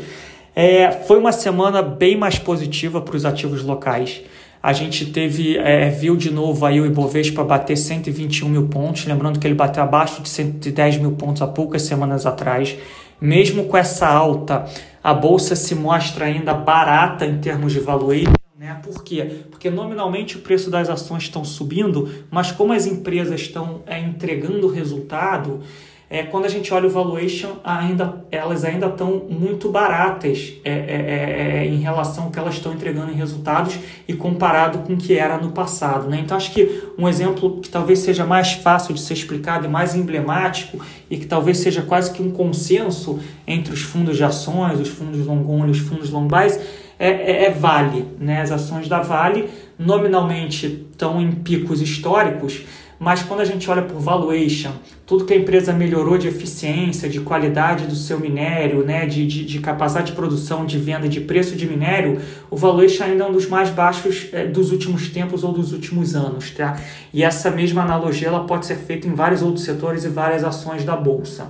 é, 0.56 0.92
foi 0.92 1.18
uma 1.18 1.32
semana 1.32 1.82
bem 1.82 2.16
mais 2.16 2.38
positiva 2.38 3.02
para 3.02 3.16
os 3.16 3.26
ativos 3.26 3.64
locais. 3.64 4.22
A 4.62 4.74
gente 4.74 5.08
teve, 5.08 5.58
é, 5.58 5.90
viu 5.90 6.16
de 6.16 6.32
novo 6.32 6.66
aí 6.66 6.80
o 6.80 6.86
Ibovespa 6.86 7.44
bater 7.44 7.76
121 7.76 8.48
mil 8.48 8.68
pontos, 8.68 9.06
lembrando 9.06 9.40
que 9.40 9.48
ele 9.48 9.56
bateu 9.56 9.82
abaixo 9.82 10.22
de 10.22 10.30
110 10.30 10.98
mil 10.98 11.14
pontos 11.14 11.42
há 11.42 11.48
poucas 11.48 11.82
semanas 11.82 12.28
atrás. 12.28 12.78
Mesmo 13.20 13.66
com 13.66 13.76
essa 13.76 14.08
alta, 14.08 14.66
a 15.04 15.14
bolsa 15.14 15.56
se 15.56 15.74
mostra 15.74 16.26
ainda 16.26 16.54
barata 16.54 17.26
em 17.26 17.40
termos 17.40 17.74
de 17.74 17.80
valuation. 17.80 18.41
Né? 18.62 18.80
Por 18.84 19.04
quê? 19.04 19.46
Porque 19.50 19.72
nominalmente 19.72 20.38
o 20.38 20.42
preço 20.42 20.70
das 20.70 20.88
ações 20.88 21.24
estão 21.24 21.44
subindo, 21.44 22.08
mas 22.30 22.52
como 22.52 22.74
as 22.74 22.86
empresas 22.86 23.42
estão 23.42 23.82
é, 23.88 24.00
entregando 24.00 24.68
resultado, 24.68 25.62
é, 26.08 26.22
quando 26.22 26.46
a 26.46 26.48
gente 26.48 26.72
olha 26.72 26.86
o 26.86 26.90
valuation, 26.92 27.56
ainda, 27.64 28.24
elas 28.30 28.64
ainda 28.64 28.86
estão 28.86 29.26
muito 29.28 29.70
baratas 29.70 30.54
é, 30.64 30.70
é, 30.70 30.76
é, 30.76 31.58
é, 31.58 31.66
em 31.66 31.80
relação 31.80 32.26
ao 32.26 32.30
que 32.30 32.38
elas 32.38 32.54
estão 32.54 32.72
entregando 32.72 33.12
em 33.12 33.16
resultados 33.16 33.80
e 34.08 34.14
comparado 34.14 34.80
com 34.80 34.94
o 34.94 34.98
que 34.98 35.18
era 35.18 35.40
no 35.40 35.54
passado. 35.54 36.08
Né? 36.08 36.20
Então, 36.24 36.38
acho 36.38 36.52
que 36.52 36.84
um 37.00 37.10
exemplo 37.10 37.62
que 37.62 37.70
talvez 37.70 37.98
seja 37.98 38.28
mais 38.28 38.52
fácil 38.52 38.94
de 38.94 39.02
ser 39.02 39.16
explicado 39.16 39.66
e 39.66 39.70
mais 39.70 39.96
emblemático 39.96 40.78
e 41.10 41.18
que 41.18 41.26
talvez 41.26 41.58
seja 41.58 41.82
quase 41.82 42.12
que 42.12 42.22
um 42.22 42.30
consenso 42.30 43.20
entre 43.48 43.74
os 43.74 43.82
fundos 43.82 44.18
de 44.18 44.24
ações, 44.24 44.80
os 44.80 44.90
fundos 44.90 45.26
long 45.26 45.50
only, 45.50 45.72
os 45.72 45.80
fundos 45.80 46.12
long 46.12 46.28
buys, 46.28 46.60
é, 47.02 47.10
é, 47.10 47.46
é 47.46 47.50
Vale. 47.50 48.06
Né? 48.20 48.42
As 48.42 48.52
ações 48.52 48.88
da 48.88 49.02
Vale 49.02 49.50
nominalmente 49.78 50.88
estão 50.92 51.20
em 51.20 51.32
picos 51.32 51.82
históricos, 51.82 52.62
mas 53.00 53.24
quando 53.24 53.40
a 53.40 53.46
gente 53.46 53.68
olha 53.68 53.82
por 53.82 54.00
valuation, 54.00 54.72
tudo 55.08 55.26
que 55.26 55.34
a 55.34 55.36
empresa 55.36 55.74
melhorou 55.74 56.20
de 56.20 56.28
eficiência, 56.28 57.10
de 57.10 57.20
qualidade 57.20 57.88
do 57.88 57.96
seu 57.96 58.20
minério, 58.20 58.86
né, 58.86 59.08
de, 59.08 59.26
de, 59.26 59.44
de 59.44 59.60
capacidade 59.60 60.12
de 60.12 60.14
produção, 60.14 60.64
de 60.68 60.78
venda, 60.78 61.10
de 61.10 61.20
preço 61.20 61.56
de 61.56 61.66
minério, 61.66 62.22
o 62.52 62.56
valuation 62.56 63.06
ainda 63.06 63.24
é 63.24 63.28
um 63.28 63.32
dos 63.32 63.48
mais 63.48 63.72
baixos 63.72 64.30
é, 64.32 64.46
dos 64.46 64.72
últimos 64.72 65.10
tempos 65.10 65.44
ou 65.44 65.52
dos 65.52 65.74
últimos 65.74 66.16
anos. 66.16 66.52
Tá? 66.52 66.80
E 67.12 67.24
essa 67.24 67.50
mesma 67.50 67.82
analogia 67.82 68.28
ela 68.28 68.44
pode 68.44 68.68
ser 68.68 68.76
feita 68.76 69.08
em 69.08 69.16
vários 69.16 69.42
outros 69.42 69.66
setores 69.66 70.04
e 70.04 70.08
várias 70.08 70.44
ações 70.44 70.86
da 70.86 70.96
Bolsa. 70.96 71.48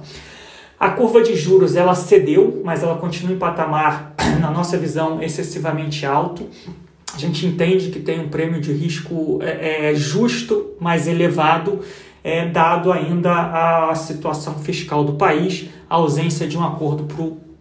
A 0.81 0.89
curva 0.89 1.21
de 1.21 1.35
juros 1.35 1.75
ela 1.75 1.93
cedeu, 1.93 2.59
mas 2.65 2.81
ela 2.81 2.95
continua 2.95 3.35
em 3.35 3.37
patamar, 3.37 4.15
na 4.39 4.49
nossa 4.49 4.79
visão, 4.79 5.21
excessivamente 5.21 6.07
alto. 6.07 6.47
A 7.13 7.19
gente 7.19 7.45
entende 7.45 7.91
que 7.91 7.99
tem 7.99 8.19
um 8.19 8.29
prêmio 8.29 8.59
de 8.59 8.73
risco 8.73 9.37
é, 9.43 9.91
é, 9.91 9.93
justo, 9.93 10.71
mas 10.79 11.05
elevado, 11.05 11.81
é, 12.23 12.47
dado 12.47 12.91
ainda 12.91 13.89
a 13.91 13.93
situação 13.93 14.55
fiscal 14.55 15.03
do 15.03 15.13
país, 15.13 15.69
a 15.87 15.97
ausência 15.97 16.47
de 16.47 16.57
um 16.57 16.65
acordo 16.65 17.05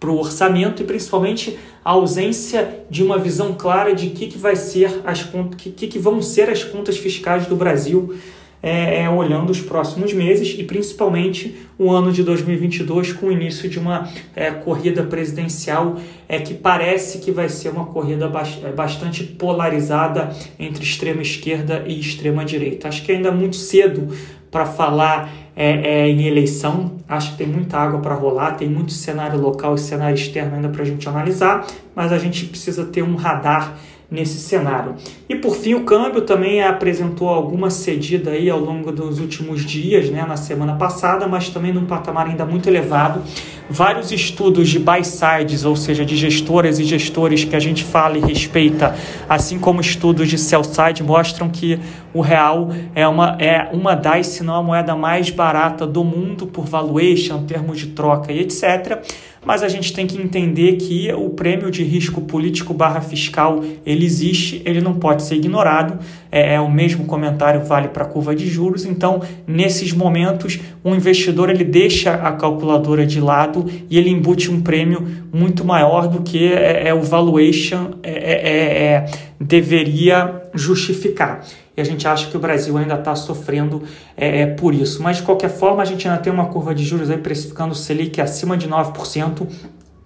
para 0.00 0.10
o 0.10 0.18
orçamento 0.18 0.82
e 0.82 0.86
principalmente 0.86 1.58
a 1.84 1.90
ausência 1.90 2.86
de 2.88 3.02
uma 3.02 3.18
visão 3.18 3.52
clara 3.52 3.94
de 3.94 4.08
que, 4.08 4.28
que 4.28 4.38
vai 4.38 4.56
ser 4.56 5.02
as 5.04 5.28
que, 5.58 5.70
que 5.70 5.98
vão 5.98 6.22
ser 6.22 6.48
as 6.48 6.64
contas 6.64 6.96
fiscais 6.96 7.46
do 7.46 7.54
Brasil 7.54 8.14
é, 8.62 9.02
é, 9.02 9.10
olhando 9.10 9.50
os 9.50 9.60
próximos 9.60 10.12
meses 10.12 10.54
e 10.58 10.64
principalmente 10.64 11.66
o 11.78 11.90
ano 11.90 12.12
de 12.12 12.22
2022 12.22 13.12
com 13.14 13.26
o 13.26 13.32
início 13.32 13.68
de 13.68 13.78
uma 13.78 14.08
é, 14.36 14.50
corrida 14.50 15.02
presidencial 15.04 15.96
é, 16.28 16.38
que 16.38 16.54
parece 16.54 17.18
que 17.18 17.32
vai 17.32 17.48
ser 17.48 17.70
uma 17.70 17.86
corrida 17.86 18.30
é, 18.64 18.72
bastante 18.72 19.24
polarizada 19.24 20.30
entre 20.58 20.84
extrema 20.84 21.22
esquerda 21.22 21.84
e 21.86 21.98
extrema 21.98 22.44
direita. 22.44 22.88
Acho 22.88 23.02
que 23.02 23.12
ainda 23.12 23.28
é 23.28 23.32
muito 23.32 23.56
cedo 23.56 24.08
para 24.50 24.66
falar 24.66 25.32
é, 25.54 26.02
é, 26.02 26.08
em 26.08 26.26
eleição. 26.26 26.96
Acho 27.08 27.32
que 27.32 27.38
tem 27.38 27.46
muita 27.46 27.78
água 27.78 28.00
para 28.00 28.14
rolar, 28.14 28.52
tem 28.52 28.68
muito 28.68 28.92
cenário 28.92 29.40
local 29.40 29.74
e 29.74 29.78
cenário 29.78 30.14
externo 30.14 30.56
ainda 30.56 30.68
para 30.68 30.82
a 30.82 30.84
gente 30.84 31.08
analisar, 31.08 31.66
mas 31.94 32.12
a 32.12 32.18
gente 32.18 32.46
precisa 32.46 32.84
ter 32.84 33.02
um 33.02 33.14
radar 33.14 33.76
nesse 34.10 34.40
cenário. 34.40 34.96
E 35.28 35.36
por 35.36 35.54
fim, 35.54 35.74
o 35.74 35.84
câmbio 35.84 36.22
também 36.22 36.62
apresentou 36.62 37.28
alguma 37.28 37.70
cedida 37.70 38.32
aí 38.32 38.50
ao 38.50 38.58
longo 38.58 38.90
dos 38.90 39.20
últimos 39.20 39.64
dias, 39.64 40.10
né, 40.10 40.24
na 40.26 40.36
semana 40.36 40.74
passada, 40.74 41.28
mas 41.28 41.48
também 41.48 41.72
num 41.72 41.86
patamar 41.86 42.26
ainda 42.26 42.44
muito 42.44 42.68
elevado. 42.68 43.22
Vários 43.68 44.10
estudos 44.10 44.68
de 44.68 44.80
buy 44.80 45.04
sides, 45.04 45.64
ou 45.64 45.76
seja, 45.76 46.04
de 46.04 46.16
gestoras 46.16 46.80
e 46.80 46.84
gestores 46.84 47.44
que 47.44 47.54
a 47.54 47.60
gente 47.60 47.84
fala 47.84 48.18
e 48.18 48.20
respeita, 48.20 48.96
assim 49.28 49.60
como 49.60 49.80
estudos 49.80 50.28
de 50.28 50.36
sell 50.36 50.64
side, 50.64 51.04
mostram 51.04 51.48
que 51.48 51.78
o 52.12 52.20
real 52.20 52.70
é 52.96 53.06
uma, 53.06 53.36
é 53.38 53.68
uma 53.72 53.94
das, 53.94 54.26
se 54.26 54.42
não 54.42 54.56
a 54.56 54.62
moeda 54.62 54.96
mais 54.96 55.30
barata 55.30 55.86
do 55.86 56.02
mundo 56.02 56.48
por 56.48 56.64
valuation, 56.64 57.44
termos 57.44 57.78
de 57.78 57.86
troca 57.88 58.32
e 58.32 58.40
etc 58.40 59.04
mas 59.44 59.62
a 59.62 59.68
gente 59.68 59.92
tem 59.92 60.06
que 60.06 60.20
entender 60.20 60.76
que 60.76 61.10
o 61.12 61.30
prêmio 61.30 61.70
de 61.70 61.82
risco 61.82 62.20
político 62.20 62.74
barra 62.74 63.00
fiscal 63.00 63.64
ele 63.86 64.04
existe, 64.04 64.60
ele 64.64 64.80
não 64.80 64.94
pode 64.94 65.22
ser 65.22 65.36
ignorado. 65.36 65.98
É, 66.30 66.54
é 66.54 66.60
o 66.60 66.70
mesmo 66.70 67.06
comentário 67.06 67.64
vale 67.64 67.88
para 67.88 68.04
a 68.04 68.06
curva 68.06 68.34
de 68.34 68.46
juros. 68.46 68.84
Então, 68.84 69.22
nesses 69.46 69.92
momentos, 69.92 70.60
o 70.84 70.94
investidor 70.94 71.48
ele 71.48 71.64
deixa 71.64 72.14
a 72.14 72.32
calculadora 72.32 73.06
de 73.06 73.20
lado 73.20 73.64
e 73.88 73.96
ele 73.96 74.10
embute 74.10 74.50
um 74.50 74.60
prêmio 74.60 75.06
muito 75.32 75.64
maior 75.64 76.06
do 76.06 76.22
que 76.22 76.52
é, 76.52 76.88
é 76.88 76.94
o 76.94 77.02
valuation 77.02 77.92
é, 78.02 78.10
é, 78.10 78.48
é, 78.48 78.84
é 78.84 79.06
deveria 79.40 80.42
justificar 80.54 81.42
e 81.80 81.82
a 81.82 81.84
gente 81.84 82.06
acha 82.06 82.28
que 82.28 82.36
o 82.36 82.40
Brasil 82.40 82.76
ainda 82.76 82.94
está 82.94 83.16
sofrendo 83.16 83.82
é, 84.14 84.42
é, 84.42 84.46
por 84.46 84.74
isso. 84.74 85.02
Mas 85.02 85.16
de 85.16 85.22
qualquer 85.22 85.48
forma, 85.48 85.82
a 85.82 85.86
gente 85.86 86.06
ainda 86.06 86.20
tem 86.20 86.30
uma 86.30 86.46
curva 86.46 86.74
de 86.74 86.84
juros 86.84 87.08
aí 87.08 87.16
precificando 87.16 87.72
o 87.72 87.74
Selic 87.74 88.20
acima 88.20 88.54
de 88.54 88.68
9%. 88.68 89.46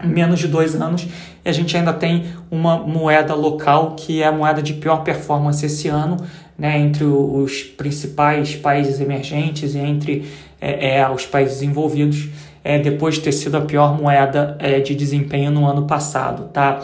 Em 0.03 0.09
menos 0.09 0.39
de 0.39 0.49
dois 0.49 0.75
anos, 0.75 1.07
e 1.45 1.49
a 1.49 1.53
gente 1.53 1.75
ainda 1.77 1.93
tem 1.93 2.27
uma 2.51 2.77
moeda 2.77 3.35
local 3.35 3.95
que 3.97 4.23
é 4.23 4.27
a 4.27 4.33
moeda 4.33 4.61
de 4.61 4.75
pior 4.75 4.99
performance 4.99 5.65
esse 5.65 5.89
ano, 5.89 6.19
né, 6.59 6.79
entre 6.79 7.05
os 7.05 7.63
principais 7.63 8.55
países 8.55 9.01
emergentes 9.01 9.75
e 9.75 9.79
entre 9.79 10.31
é, 10.61 10.99
é, 10.99 11.09
os 11.09 11.25
países 11.25 11.63
envolvidos, 11.63 12.29
é, 12.63 12.79
depois 12.79 13.15
de 13.15 13.23
ter 13.23 13.33
sido 13.33 13.57
a 13.57 13.63
pior 13.63 13.99
moeda 13.99 14.59
é, 14.59 14.81
de 14.81 14.95
desempenho 14.95 15.51
no 15.51 15.65
ano 15.65 15.87
passado. 15.87 16.51
Tá? 16.53 16.83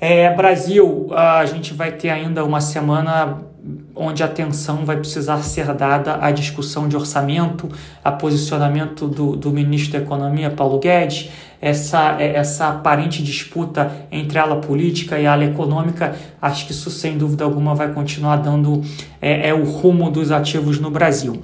É, 0.00 0.32
Brasil, 0.34 1.08
a 1.12 1.44
gente 1.46 1.74
vai 1.74 1.92
ter 1.92 2.10
ainda 2.10 2.44
uma 2.44 2.60
semana 2.60 3.49
onde 3.94 4.22
a 4.22 4.26
atenção 4.26 4.84
vai 4.84 4.96
precisar 4.96 5.38
ser 5.42 5.72
dada 5.74 6.18
à 6.20 6.30
discussão 6.30 6.88
de 6.88 6.96
orçamento, 6.96 7.68
a 8.02 8.10
posicionamento 8.10 9.06
do, 9.06 9.36
do 9.36 9.50
ministro 9.50 9.92
da 9.92 10.04
Economia, 10.04 10.50
Paulo 10.50 10.78
Guedes, 10.78 11.30
essa, 11.60 12.16
essa 12.20 12.68
aparente 12.68 13.22
disputa 13.22 13.92
entre 14.10 14.38
a 14.38 14.42
ala 14.42 14.56
política 14.56 15.18
e 15.18 15.26
a 15.26 15.32
ala 15.32 15.44
econômica, 15.44 16.16
acho 16.40 16.66
que 16.66 16.72
isso 16.72 16.90
sem 16.90 17.18
dúvida 17.18 17.44
alguma 17.44 17.74
vai 17.74 17.92
continuar 17.92 18.36
dando 18.36 18.82
é, 19.20 19.48
é 19.48 19.54
o 19.54 19.64
rumo 19.64 20.10
dos 20.10 20.32
ativos 20.32 20.80
no 20.80 20.90
Brasil. 20.90 21.40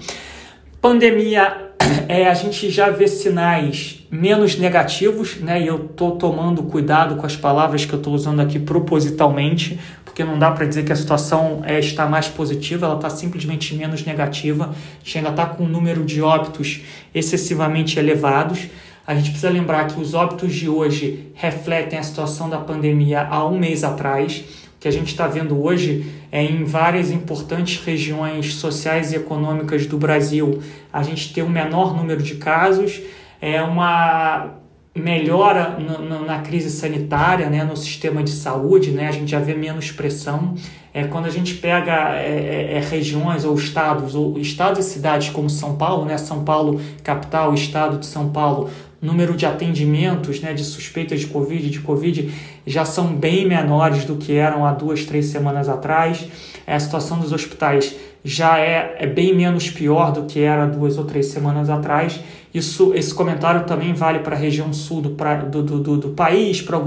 Pandemia, 0.81 1.72
é, 2.09 2.29
a 2.29 2.35
gente 2.35 2.70
já 2.70 2.90
vê 2.90 3.07
sinais 3.07 4.07
menos 4.11 4.57
negativos, 4.57 5.37
né? 5.37 5.61
E 5.61 5.66
eu 5.66 5.87
estou 5.87 6.12
tomando 6.12 6.62
cuidado 6.62 7.16
com 7.16 7.26
as 7.26 7.37
palavras 7.37 7.85
que 7.85 7.92
eu 7.92 7.98
estou 7.98 8.14
usando 8.14 8.40
aqui 8.40 8.59
propositalmente, 8.59 9.79
porque 10.16 10.24
não 10.24 10.38
dá 10.38 10.50
para 10.50 10.64
dizer 10.64 10.83
que 10.83 10.92
a 10.92 10.96
situação 10.96 11.61
é, 11.66 11.79
está 11.79 12.07
mais 12.07 12.26
positiva, 12.26 12.87
ela 12.87 12.94
está 12.94 13.11
simplesmente 13.11 13.74
menos 13.74 14.02
negativa. 14.02 14.70
A 14.70 15.05
gente 15.05 15.18
ainda 15.18 15.29
está 15.29 15.44
com 15.44 15.64
um 15.64 15.68
número 15.68 16.07
de 16.07 16.22
óbitos 16.22 16.81
excessivamente 17.14 17.98
elevados. 17.98 18.66
A 19.07 19.14
gente 19.14 19.29
precisa 19.29 19.50
lembrar 19.50 19.87
que 19.88 20.00
os 20.00 20.14
óbitos 20.14 20.55
de 20.55 20.70
hoje 20.70 21.31
refletem 21.35 21.98
a 21.98 22.02
situação 22.02 22.48
da 22.48 22.57
pandemia 22.57 23.29
há 23.29 23.46
um 23.46 23.59
mês 23.59 23.85
atrás. 23.85 24.42
O 24.76 24.81
que 24.81 24.88
a 24.88 24.90
gente 24.90 25.09
está 25.09 25.26
vendo 25.26 25.62
hoje 25.62 26.11
é 26.33 26.42
em 26.42 26.64
várias 26.64 27.11
importantes 27.11 27.85
regiões 27.85 28.55
sociais 28.55 29.12
e 29.12 29.16
econômicas 29.16 29.87
do 29.87 29.98
Brasil, 29.98 30.62
a 30.90 31.02
gente 31.02 31.35
tem 31.35 31.44
um 31.44 31.50
menor 31.50 31.94
número 31.94 32.22
de 32.22 32.37
casos, 32.37 33.02
é 33.38 33.61
uma 33.61 34.55
melhora 34.96 35.78
na, 35.78 36.20
na, 36.20 36.38
crise 36.40 36.70
sanitária, 36.70 37.50
né, 37.50 37.62
no 37.62 37.76
sistema 37.76 38.22
de 38.22 38.30
saúde, 38.30 38.90
né, 38.90 39.09
a 39.09 39.12
gente 39.12 39.30
já 39.30 39.38
vê 39.38 39.54
menos 39.54 39.90
pressão. 39.90 40.54
É, 40.92 41.04
quando 41.04 41.26
a 41.26 41.30
gente 41.30 41.54
pega 41.54 42.16
é, 42.16 42.72
é, 42.72 42.76
é, 42.78 42.80
regiões 42.80 43.44
ou 43.44 43.54
estados, 43.54 44.14
ou 44.14 44.38
estados 44.38 44.87
e 44.87 44.90
cidades 44.90 45.28
como 45.28 45.50
São 45.50 45.76
Paulo, 45.76 46.06
né, 46.06 46.16
São 46.16 46.42
Paulo 46.44 46.80
capital, 47.04 47.52
estado 47.52 47.98
de 47.98 48.06
São 48.06 48.30
Paulo, 48.30 48.70
número 49.00 49.37
de 49.37 49.44
atendimentos 49.44 50.40
né, 50.40 50.54
de 50.54 50.64
suspeitas 50.64 51.20
de 51.20 51.26
Covid, 51.26 51.68
de 51.68 51.80
Covid, 51.80 52.32
já 52.66 52.85
são 52.85 53.14
bem 53.14 53.46
menores 53.46 54.04
do 54.04 54.16
que 54.16 54.35
eram 54.35 54.64
há 54.64 54.72
duas, 54.72 55.04
três 55.04 55.26
semanas 55.26 55.68
atrás. 55.68 56.26
É, 56.66 56.74
a 56.74 56.80
situação 56.80 57.18
dos 57.18 57.32
hospitais 57.32 57.94
já 58.24 58.59
é, 58.59 58.96
é 58.98 59.06
bem 59.06 59.35
menos 59.35 59.70
pior 59.70 60.11
do 60.12 60.24
que 60.24 60.40
era 60.40 60.66
duas 60.66 60.98
ou 60.98 61.04
três 61.04 61.26
semanas 61.26 61.70
atrás. 61.70 62.18
Isso, 62.57 62.95
esse 62.95 63.12
comentário 63.14 63.64
também 63.64 63.92
vale 63.92 64.21
para 64.21 64.35
a 64.35 64.38
região 64.38 64.73
sul 64.73 65.03
do, 65.03 65.11
do, 65.11 65.79
do, 65.79 65.97
do 65.99 66.09
país, 66.09 66.62
para 66.62 66.79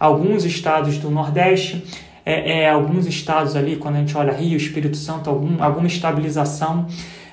alguns 0.00 0.44
estados 0.44 0.98
do 0.98 1.12
Nordeste, 1.12 1.84
é, 2.24 2.62
é, 2.62 2.70
alguns 2.70 3.06
estados 3.06 3.54
ali, 3.54 3.76
quando 3.76 3.94
a 3.94 3.98
gente 4.00 4.16
olha 4.16 4.32
Rio, 4.32 4.56
Espírito 4.56 4.96
Santo, 4.96 5.30
algum, 5.30 5.62
alguma 5.62 5.86
estabilização. 5.86 6.88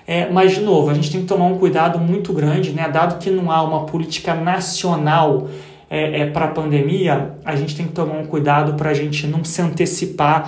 É, 0.05 0.29
mas, 0.29 0.51
de 0.51 0.61
novo, 0.61 0.91
a 0.91 0.93
gente 0.93 1.09
tem 1.09 1.21
que 1.21 1.25
tomar 1.25 1.45
um 1.45 1.57
cuidado 1.57 1.97
muito 1.97 2.31
grande, 2.31 2.73
né? 2.73 2.87
dado 2.87 3.17
que 3.17 3.31
não 3.31 3.51
há 3.51 3.63
uma 3.63 3.87
política 3.87 4.35
nacional 4.35 5.47
é, 5.89 6.19
é 6.19 6.25
para 6.27 6.45
a 6.45 6.49
pandemia, 6.49 7.37
a 7.43 7.55
gente 7.55 7.75
tem 7.75 7.87
que 7.87 7.93
tomar 7.93 8.19
um 8.19 8.25
cuidado 8.27 8.75
para 8.75 8.91
a 8.91 8.93
gente 8.93 9.25
não 9.25 9.43
se 9.43 9.59
antecipar 9.63 10.47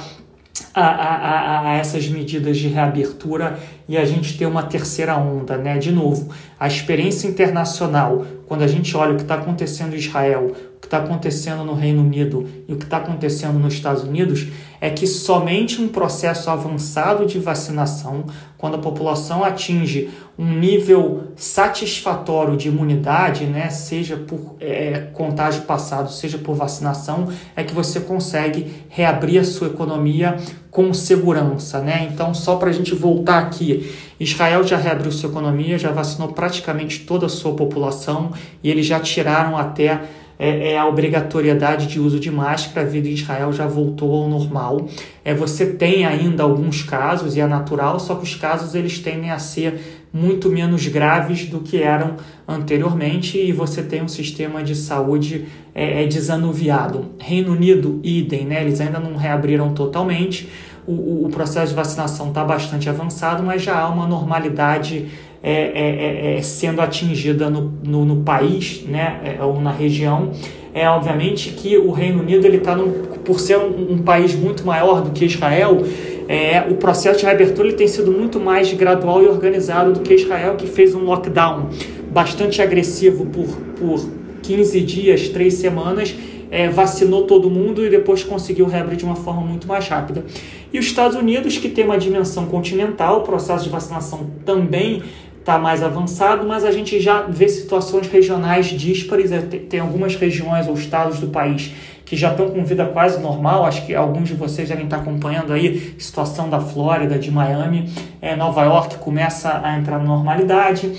a, 0.74 0.82
a, 0.82 1.70
a, 1.70 1.74
essas 1.76 2.08
medidas 2.08 2.58
de 2.58 2.68
reabertura 2.68 3.60
e 3.88 3.98
a 3.98 4.06
gente 4.06 4.38
ter 4.38 4.46
uma 4.46 4.64
terceira 4.64 5.18
onda, 5.18 5.58
né? 5.58 5.78
De 5.78 5.92
novo, 5.92 6.34
a 6.60 6.68
experiência 6.68 7.28
internacional, 7.28 8.26
quando 8.48 8.64
a 8.64 8.68
gente 8.68 8.96
olha 8.96 9.14
o 9.14 9.16
que 9.16 9.24
está 9.24 9.36
acontecendo 9.36 9.94
em 9.94 10.00
Israel, 10.00 10.56
que 10.86 10.96
está 10.96 11.00
acontecendo 11.00 11.64
no 11.64 11.74
Reino 11.74 12.02
Unido 12.02 12.48
e 12.68 12.74
o 12.74 12.78
que 12.78 12.84
está 12.84 12.98
acontecendo 12.98 13.58
nos 13.58 13.74
Estados 13.74 14.04
Unidos, 14.04 14.48
é 14.80 14.90
que 14.90 15.08
somente 15.08 15.82
um 15.82 15.88
processo 15.88 16.50
avançado 16.50 17.26
de 17.26 17.40
vacinação, 17.40 18.26
quando 18.56 18.76
a 18.76 18.80
população 18.80 19.44
atinge 19.44 20.10
um 20.38 20.60
nível 20.60 21.30
satisfatório 21.36 22.56
de 22.56 22.68
imunidade, 22.68 23.46
né, 23.46 23.70
seja 23.70 24.18
por 24.18 24.58
é, 24.60 25.10
contágio 25.14 25.64
passado, 25.64 26.12
seja 26.12 26.38
por 26.38 26.56
vacinação, 26.56 27.30
é 27.56 27.64
que 27.64 27.74
você 27.74 28.00
consegue 28.00 28.86
reabrir 28.90 29.40
a 29.40 29.44
sua 29.44 29.68
economia 29.68 30.38
com 30.70 30.94
segurança. 30.94 31.80
Né? 31.80 32.08
Então, 32.12 32.34
só 32.34 32.58
para 32.58 32.70
a 32.70 32.74
gente 32.74 32.94
voltar 32.94 33.40
aqui, 33.40 33.92
Israel 34.20 34.64
já 34.64 34.78
reabriu 34.78 35.12
sua 35.12 35.30
economia, 35.30 35.80
já 35.80 35.92
vacinou 35.92 36.30
praticamente 36.30 37.00
toda 37.02 37.26
a 37.26 37.30
sua 37.30 37.54
população 37.54 38.32
e 38.62 38.70
eles 38.70 38.86
já 38.86 39.00
tiraram 39.00 39.58
até 39.58 40.02
é, 40.38 40.72
é, 40.72 40.78
a 40.78 40.86
obrigatoriedade 40.86 41.88
de 41.88 42.00
uso 42.00 42.20
de 42.20 42.30
máscara, 42.30 42.86
a 42.86 42.90
vida 42.90 43.08
em 43.08 43.14
Israel 43.14 43.54
já 43.54 43.66
voltou 43.66 44.24
ao 44.24 44.30
normal. 44.30 44.88
É, 45.24 45.34
você 45.34 45.66
tem 45.66 46.06
ainda 46.06 46.44
alguns 46.44 46.84
casos, 46.84 47.36
e 47.36 47.40
é 47.40 47.48
natural, 47.48 48.00
só 48.00 48.16
que 48.16 48.24
os 48.24 48.36
casos 48.36 48.76
eles 48.76 49.00
tendem 49.00 49.32
a 49.32 49.40
ser 49.40 50.06
muito 50.12 50.50
menos 50.50 50.88
graves 50.88 51.46
do 51.46 51.60
que 51.60 51.82
eram 51.82 52.16
anteriormente 52.48 53.38
e 53.38 53.52
você 53.52 53.84
tem 53.84 54.02
um 54.02 54.08
sistema 54.08 54.64
de 54.64 54.74
saúde 54.74 55.46
é, 55.74 56.04
é 56.04 56.08
desanuviado. 56.08 57.08
Reino 57.20 57.52
Unido, 57.52 58.00
idem, 58.02 58.46
né? 58.46 58.62
eles 58.62 58.80
ainda 58.80 58.98
não 58.98 59.18
reabriram 59.18 59.74
totalmente, 59.74 60.50
o, 60.88 61.26
o 61.26 61.30
processo 61.30 61.70
de 61.70 61.76
vacinação 61.76 62.30
está 62.30 62.44
bastante 62.44 62.90
avançado, 62.90 63.44
mas 63.44 63.62
já 63.62 63.80
há 63.80 63.90
uma 63.90 64.08
normalidade 64.08 65.08
é, 65.48 65.52
é, 65.52 66.34
é, 66.34 66.38
é, 66.38 66.42
sendo 66.42 66.82
atingida 66.82 67.52
no, 67.52 67.72
no, 67.84 68.04
no 68.04 68.24
país 68.24 68.84
né, 68.88 69.38
é, 69.40 69.44
ou 69.44 69.62
na 69.62 69.70
região. 69.70 70.32
É 70.74 70.90
obviamente 70.90 71.52
que 71.52 71.78
o 71.78 71.92
Reino 71.92 72.24
Unido 72.24 72.48
ele 72.48 72.58
está 72.58 72.76
por 73.24 73.40
ser 73.40 73.58
um, 73.58 73.94
um, 73.94 73.98
país 74.00 74.34
muito 74.34 74.66
maior 74.66 75.04
do 75.04 75.12
que 75.12 75.24
Israel, 75.24 75.84
é, 76.28 76.66
o 76.68 76.74
processo 76.78 77.20
de 77.20 77.26
reabertura 77.26 77.68
ele 77.68 77.78
tem 77.78 77.88
sido 77.88 78.12
muito 78.12 78.40
mais 78.40 78.74
gradual 78.74 79.22
e 79.22 79.28
organizado 79.28 79.94
do 79.94 80.00
que 80.00 80.16
Israel, 80.16 80.56
que 80.56 80.66
fez 80.66 80.96
um 80.96 81.04
lockdown 81.04 81.70
bastante 82.12 82.60
agressivo 82.60 83.28
por, 83.28 83.46
por 83.80 84.04
15 84.42 84.82
dias, 84.82 85.30
3 85.30 85.54
semanas, 85.54 86.16
é, 86.50 86.70
vacinou 86.70 87.26
todo 87.26 87.50
mundo 87.52 87.86
e 87.86 87.90
depois 87.90 88.24
conseguiu 88.24 88.66
reabrir 88.66 88.98
de 88.98 89.06
uma 89.06 89.16
forma 89.16 89.42
muito 89.42 89.68
mais 89.68 89.88
rápida. 89.88 90.26
E 90.74 90.80
os 90.80 90.86
Estados 90.86 91.16
Unidos, 91.16 91.58
que 91.58 91.70
tem 91.70 91.86
uma 91.86 91.98
dimensão 91.98 92.48
continental, 92.48 93.20
o 93.20 93.22
processo 93.22 93.64
de 93.64 93.70
vacinação 93.70 94.28
também 94.46 95.04
está 95.46 95.60
mais 95.60 95.84
avançado, 95.84 96.48
mas 96.48 96.66
a 96.66 96.72
gente 96.72 97.00
já 97.00 97.22
vê 97.22 97.48
situações 97.48 98.08
regionais 98.08 98.66
díspares. 98.66 99.32
É, 99.32 99.40
tem 99.42 99.80
algumas 99.80 100.16
regiões 100.16 100.68
ou 100.68 100.74
estados 100.74 101.20
do 101.20 101.28
país 101.28 101.72
que 102.04 102.16
já 102.16 102.32
estão 102.32 102.50
com 102.50 102.66
vida 102.66 102.84
quase 102.88 103.22
normal. 103.22 103.64
Acho 103.64 103.86
que 103.86 103.94
alguns 103.94 104.28
de 104.28 104.34
vocês 104.34 104.70
devem 104.70 104.86
estar 104.86 104.98
acompanhando 104.98 105.54
aí 105.54 105.96
situação 106.00 106.50
da 106.50 106.60
Flórida, 106.60 107.20
de 107.20 107.30
Miami. 107.30 107.92
É, 108.20 108.36
Nova 108.36 108.64
York 108.64 108.98
começa 108.98 109.62
a 109.64 109.78
entrar 109.78 110.00
na 110.00 110.06
normalidade. 110.06 110.92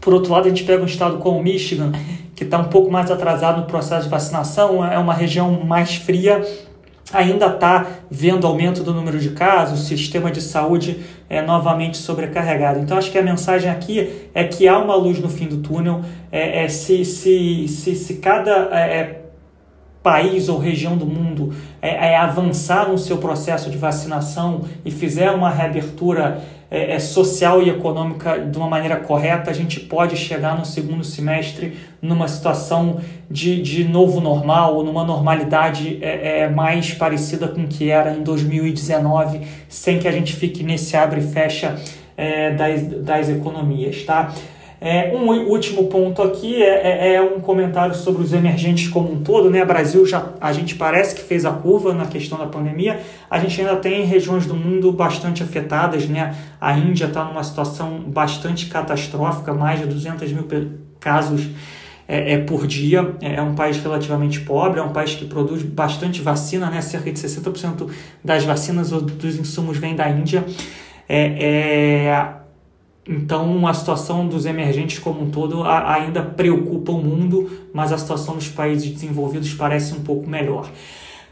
Por 0.00 0.12
outro 0.12 0.32
lado, 0.32 0.46
a 0.46 0.48
gente 0.48 0.64
pega 0.64 0.82
um 0.82 0.86
estado 0.86 1.18
como 1.18 1.40
Michigan, 1.40 1.92
que 2.34 2.42
está 2.42 2.58
um 2.58 2.68
pouco 2.68 2.90
mais 2.90 3.12
atrasado 3.12 3.60
no 3.60 3.66
processo 3.66 4.04
de 4.04 4.10
vacinação, 4.10 4.84
é 4.84 4.98
uma 4.98 5.14
região 5.14 5.64
mais 5.64 5.94
fria, 5.94 6.44
ainda 7.12 7.46
está 7.46 7.86
vendo 8.10 8.46
aumento 8.46 8.82
do 8.82 8.92
número 8.92 9.18
de 9.18 9.30
casos, 9.30 9.80
o 9.80 9.82
sistema 9.84 10.30
de 10.30 10.40
saúde 10.40 11.00
é 11.28 11.40
novamente 11.40 11.96
sobrecarregado. 11.96 12.80
Então, 12.80 12.96
acho 12.96 13.10
que 13.10 13.18
a 13.18 13.22
mensagem 13.22 13.70
aqui 13.70 14.28
é 14.34 14.44
que 14.44 14.68
há 14.68 14.78
uma 14.78 14.94
luz 14.94 15.18
no 15.18 15.28
fim 15.28 15.46
do 15.46 15.58
túnel. 15.58 16.02
É, 16.30 16.64
é 16.64 16.68
se, 16.68 17.04
se, 17.04 17.66
se, 17.68 17.94
se 17.94 18.14
cada 18.14 18.68
é, 18.72 18.98
é 18.98 19.22
país 20.02 20.48
ou 20.48 20.58
região 20.58 20.96
do 20.96 21.04
mundo 21.04 21.52
é, 21.82 22.12
é, 22.12 22.16
avançar 22.16 22.88
no 22.88 22.96
seu 22.96 23.18
processo 23.18 23.70
de 23.70 23.76
vacinação 23.76 24.64
e 24.84 24.90
fizer 24.90 25.30
uma 25.30 25.50
reabertura 25.50 26.42
é, 26.70 26.92
é, 26.92 26.98
social 26.98 27.62
e 27.62 27.70
econômica 27.70 28.38
de 28.38 28.58
uma 28.58 28.68
maneira 28.68 28.96
correta, 28.96 29.50
a 29.50 29.54
gente 29.54 29.80
pode 29.80 30.16
chegar 30.16 30.58
no 30.58 30.64
segundo 30.64 31.02
semestre 31.02 31.78
numa 32.00 32.28
situação 32.28 33.00
de, 33.30 33.62
de 33.62 33.84
novo 33.84 34.20
normal, 34.20 34.82
numa 34.84 35.04
normalidade 35.04 35.98
é, 36.02 36.40
é, 36.40 36.48
mais 36.48 36.92
parecida 36.92 37.48
com 37.48 37.62
o 37.62 37.66
que 37.66 37.90
era 37.90 38.14
em 38.14 38.22
2019, 38.22 39.40
sem 39.68 39.98
que 39.98 40.06
a 40.06 40.12
gente 40.12 40.34
fique 40.34 40.62
nesse 40.62 40.96
abre 40.96 41.20
e 41.20 41.26
fecha 41.26 41.76
é, 42.16 42.50
das, 42.50 42.82
das 42.82 43.28
economias, 43.28 44.04
tá? 44.04 44.32
É, 44.80 45.12
um 45.16 45.28
último 45.48 45.88
ponto 45.88 46.22
aqui 46.22 46.62
é, 46.62 47.08
é, 47.08 47.14
é, 47.14 47.22
um 47.22 47.40
comentário 47.40 47.94
sobre 47.94 48.22
os 48.22 48.32
emergentes 48.32 48.88
como 48.88 49.12
um 49.12 49.22
todo. 49.22 49.50
Né? 49.50 49.64
Brasil 49.64 50.06
já 50.06 50.30
a 50.40 50.52
gente 50.52 50.76
parece 50.76 51.16
que 51.16 51.22
fez 51.22 51.44
a 51.44 51.50
curva 51.50 51.92
na 51.92 52.06
questão 52.06 52.38
da 52.38 52.46
pandemia. 52.46 53.00
A 53.28 53.38
gente 53.40 53.60
ainda 53.60 53.76
tem 53.76 54.04
regiões 54.04 54.46
do 54.46 54.54
mundo 54.54 54.92
bastante 54.92 55.42
afetadas. 55.42 56.08
Né? 56.08 56.34
A 56.60 56.78
Índia 56.78 57.06
está 57.06 57.24
numa 57.24 57.42
situação 57.42 58.00
bastante 58.06 58.66
catastrófica, 58.66 59.52
mais 59.52 59.80
de 59.80 59.86
200 59.86 60.32
mil 60.32 60.46
casos 61.00 61.48
é, 62.06 62.34
é, 62.34 62.38
por 62.38 62.64
dia. 62.64 63.16
É, 63.20 63.34
é 63.34 63.42
um 63.42 63.56
país 63.56 63.78
relativamente 63.78 64.40
pobre, 64.40 64.78
é 64.78 64.82
um 64.82 64.92
país 64.92 65.12
que 65.14 65.24
produz 65.24 65.62
bastante 65.62 66.22
vacina, 66.22 66.70
né? 66.70 66.80
cerca 66.80 67.10
de 67.10 67.18
60% 67.18 67.90
das 68.24 68.44
vacinas 68.44 68.92
ou 68.92 69.00
dos 69.00 69.36
insumos 69.36 69.76
vem 69.76 69.96
da 69.96 70.08
Índia. 70.08 70.44
É, 71.08 72.06
é, 72.06 72.37
então, 73.08 73.66
a 73.66 73.72
situação 73.72 74.28
dos 74.28 74.44
emergentes 74.44 74.98
como 74.98 75.22
um 75.22 75.30
todo 75.30 75.64
ainda 75.64 76.22
preocupa 76.22 76.92
o 76.92 77.02
mundo, 77.02 77.50
mas 77.72 77.90
a 77.90 77.96
situação 77.96 78.34
dos 78.34 78.48
países 78.48 78.90
desenvolvidos 78.90 79.54
parece 79.54 79.94
um 79.94 80.02
pouco 80.02 80.28
melhor. 80.28 80.70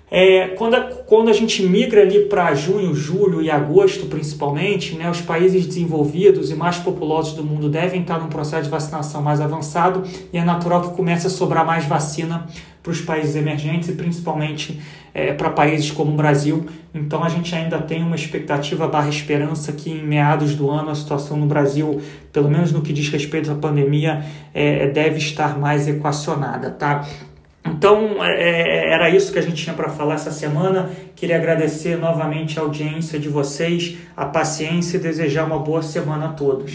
É, 0.08 0.48
quando, 0.48 0.74
a, 0.74 0.80
quando 0.82 1.28
a 1.28 1.32
gente 1.32 1.62
migra 1.64 2.02
ali 2.02 2.26
para 2.26 2.54
junho, 2.54 2.94
julho 2.94 3.42
e 3.42 3.50
agosto, 3.50 4.06
principalmente, 4.06 4.94
né, 4.94 5.10
os 5.10 5.20
países 5.20 5.66
desenvolvidos 5.66 6.50
e 6.50 6.54
mais 6.54 6.78
populosos 6.78 7.34
do 7.34 7.42
mundo 7.42 7.68
devem 7.68 8.02
estar 8.02 8.20
num 8.20 8.28
processo 8.28 8.64
de 8.64 8.70
vacinação 8.70 9.20
mais 9.20 9.40
avançado 9.40 10.04
e 10.32 10.38
é 10.38 10.44
natural 10.44 10.82
que 10.82 10.96
comece 10.96 11.26
a 11.26 11.30
sobrar 11.30 11.66
mais 11.66 11.86
vacina 11.86 12.46
para 12.84 12.92
os 12.92 13.00
países 13.00 13.34
emergentes 13.34 13.88
e 13.88 13.92
principalmente 13.94 14.80
é, 15.12 15.32
para 15.32 15.50
países 15.50 15.90
como 15.90 16.12
o 16.12 16.14
Brasil. 16.14 16.66
Então 16.94 17.24
a 17.24 17.28
gente 17.28 17.52
ainda 17.52 17.80
tem 17.80 18.00
uma 18.00 18.14
expectativa 18.14 18.86
barra 18.86 19.08
esperança 19.08 19.72
que 19.72 19.90
em 19.90 20.06
meados 20.06 20.54
do 20.54 20.70
ano 20.70 20.90
a 20.90 20.94
situação 20.94 21.36
no 21.36 21.46
Brasil, 21.46 22.00
pelo 22.32 22.48
menos 22.48 22.70
no 22.70 22.80
que 22.80 22.92
diz 22.92 23.08
respeito 23.08 23.50
à 23.50 23.56
pandemia, 23.56 24.24
é, 24.54 24.86
deve 24.86 25.18
estar 25.18 25.58
mais 25.58 25.88
equacionada, 25.88 26.70
tá? 26.70 27.04
Então, 27.68 28.24
é, 28.24 28.42
é, 28.42 28.92
era 28.92 29.10
isso 29.10 29.32
que 29.32 29.38
a 29.38 29.42
gente 29.42 29.62
tinha 29.62 29.74
para 29.74 29.88
falar 29.88 30.14
essa 30.14 30.30
semana. 30.30 30.90
Queria 31.14 31.36
agradecer 31.36 31.96
novamente 31.96 32.58
a 32.58 32.62
audiência 32.62 33.18
de 33.18 33.28
vocês, 33.28 33.98
a 34.16 34.26
paciência 34.26 34.96
e 34.96 35.00
desejar 35.00 35.44
uma 35.44 35.58
boa 35.58 35.82
semana 35.82 36.26
a 36.26 36.32
todos. 36.32 36.72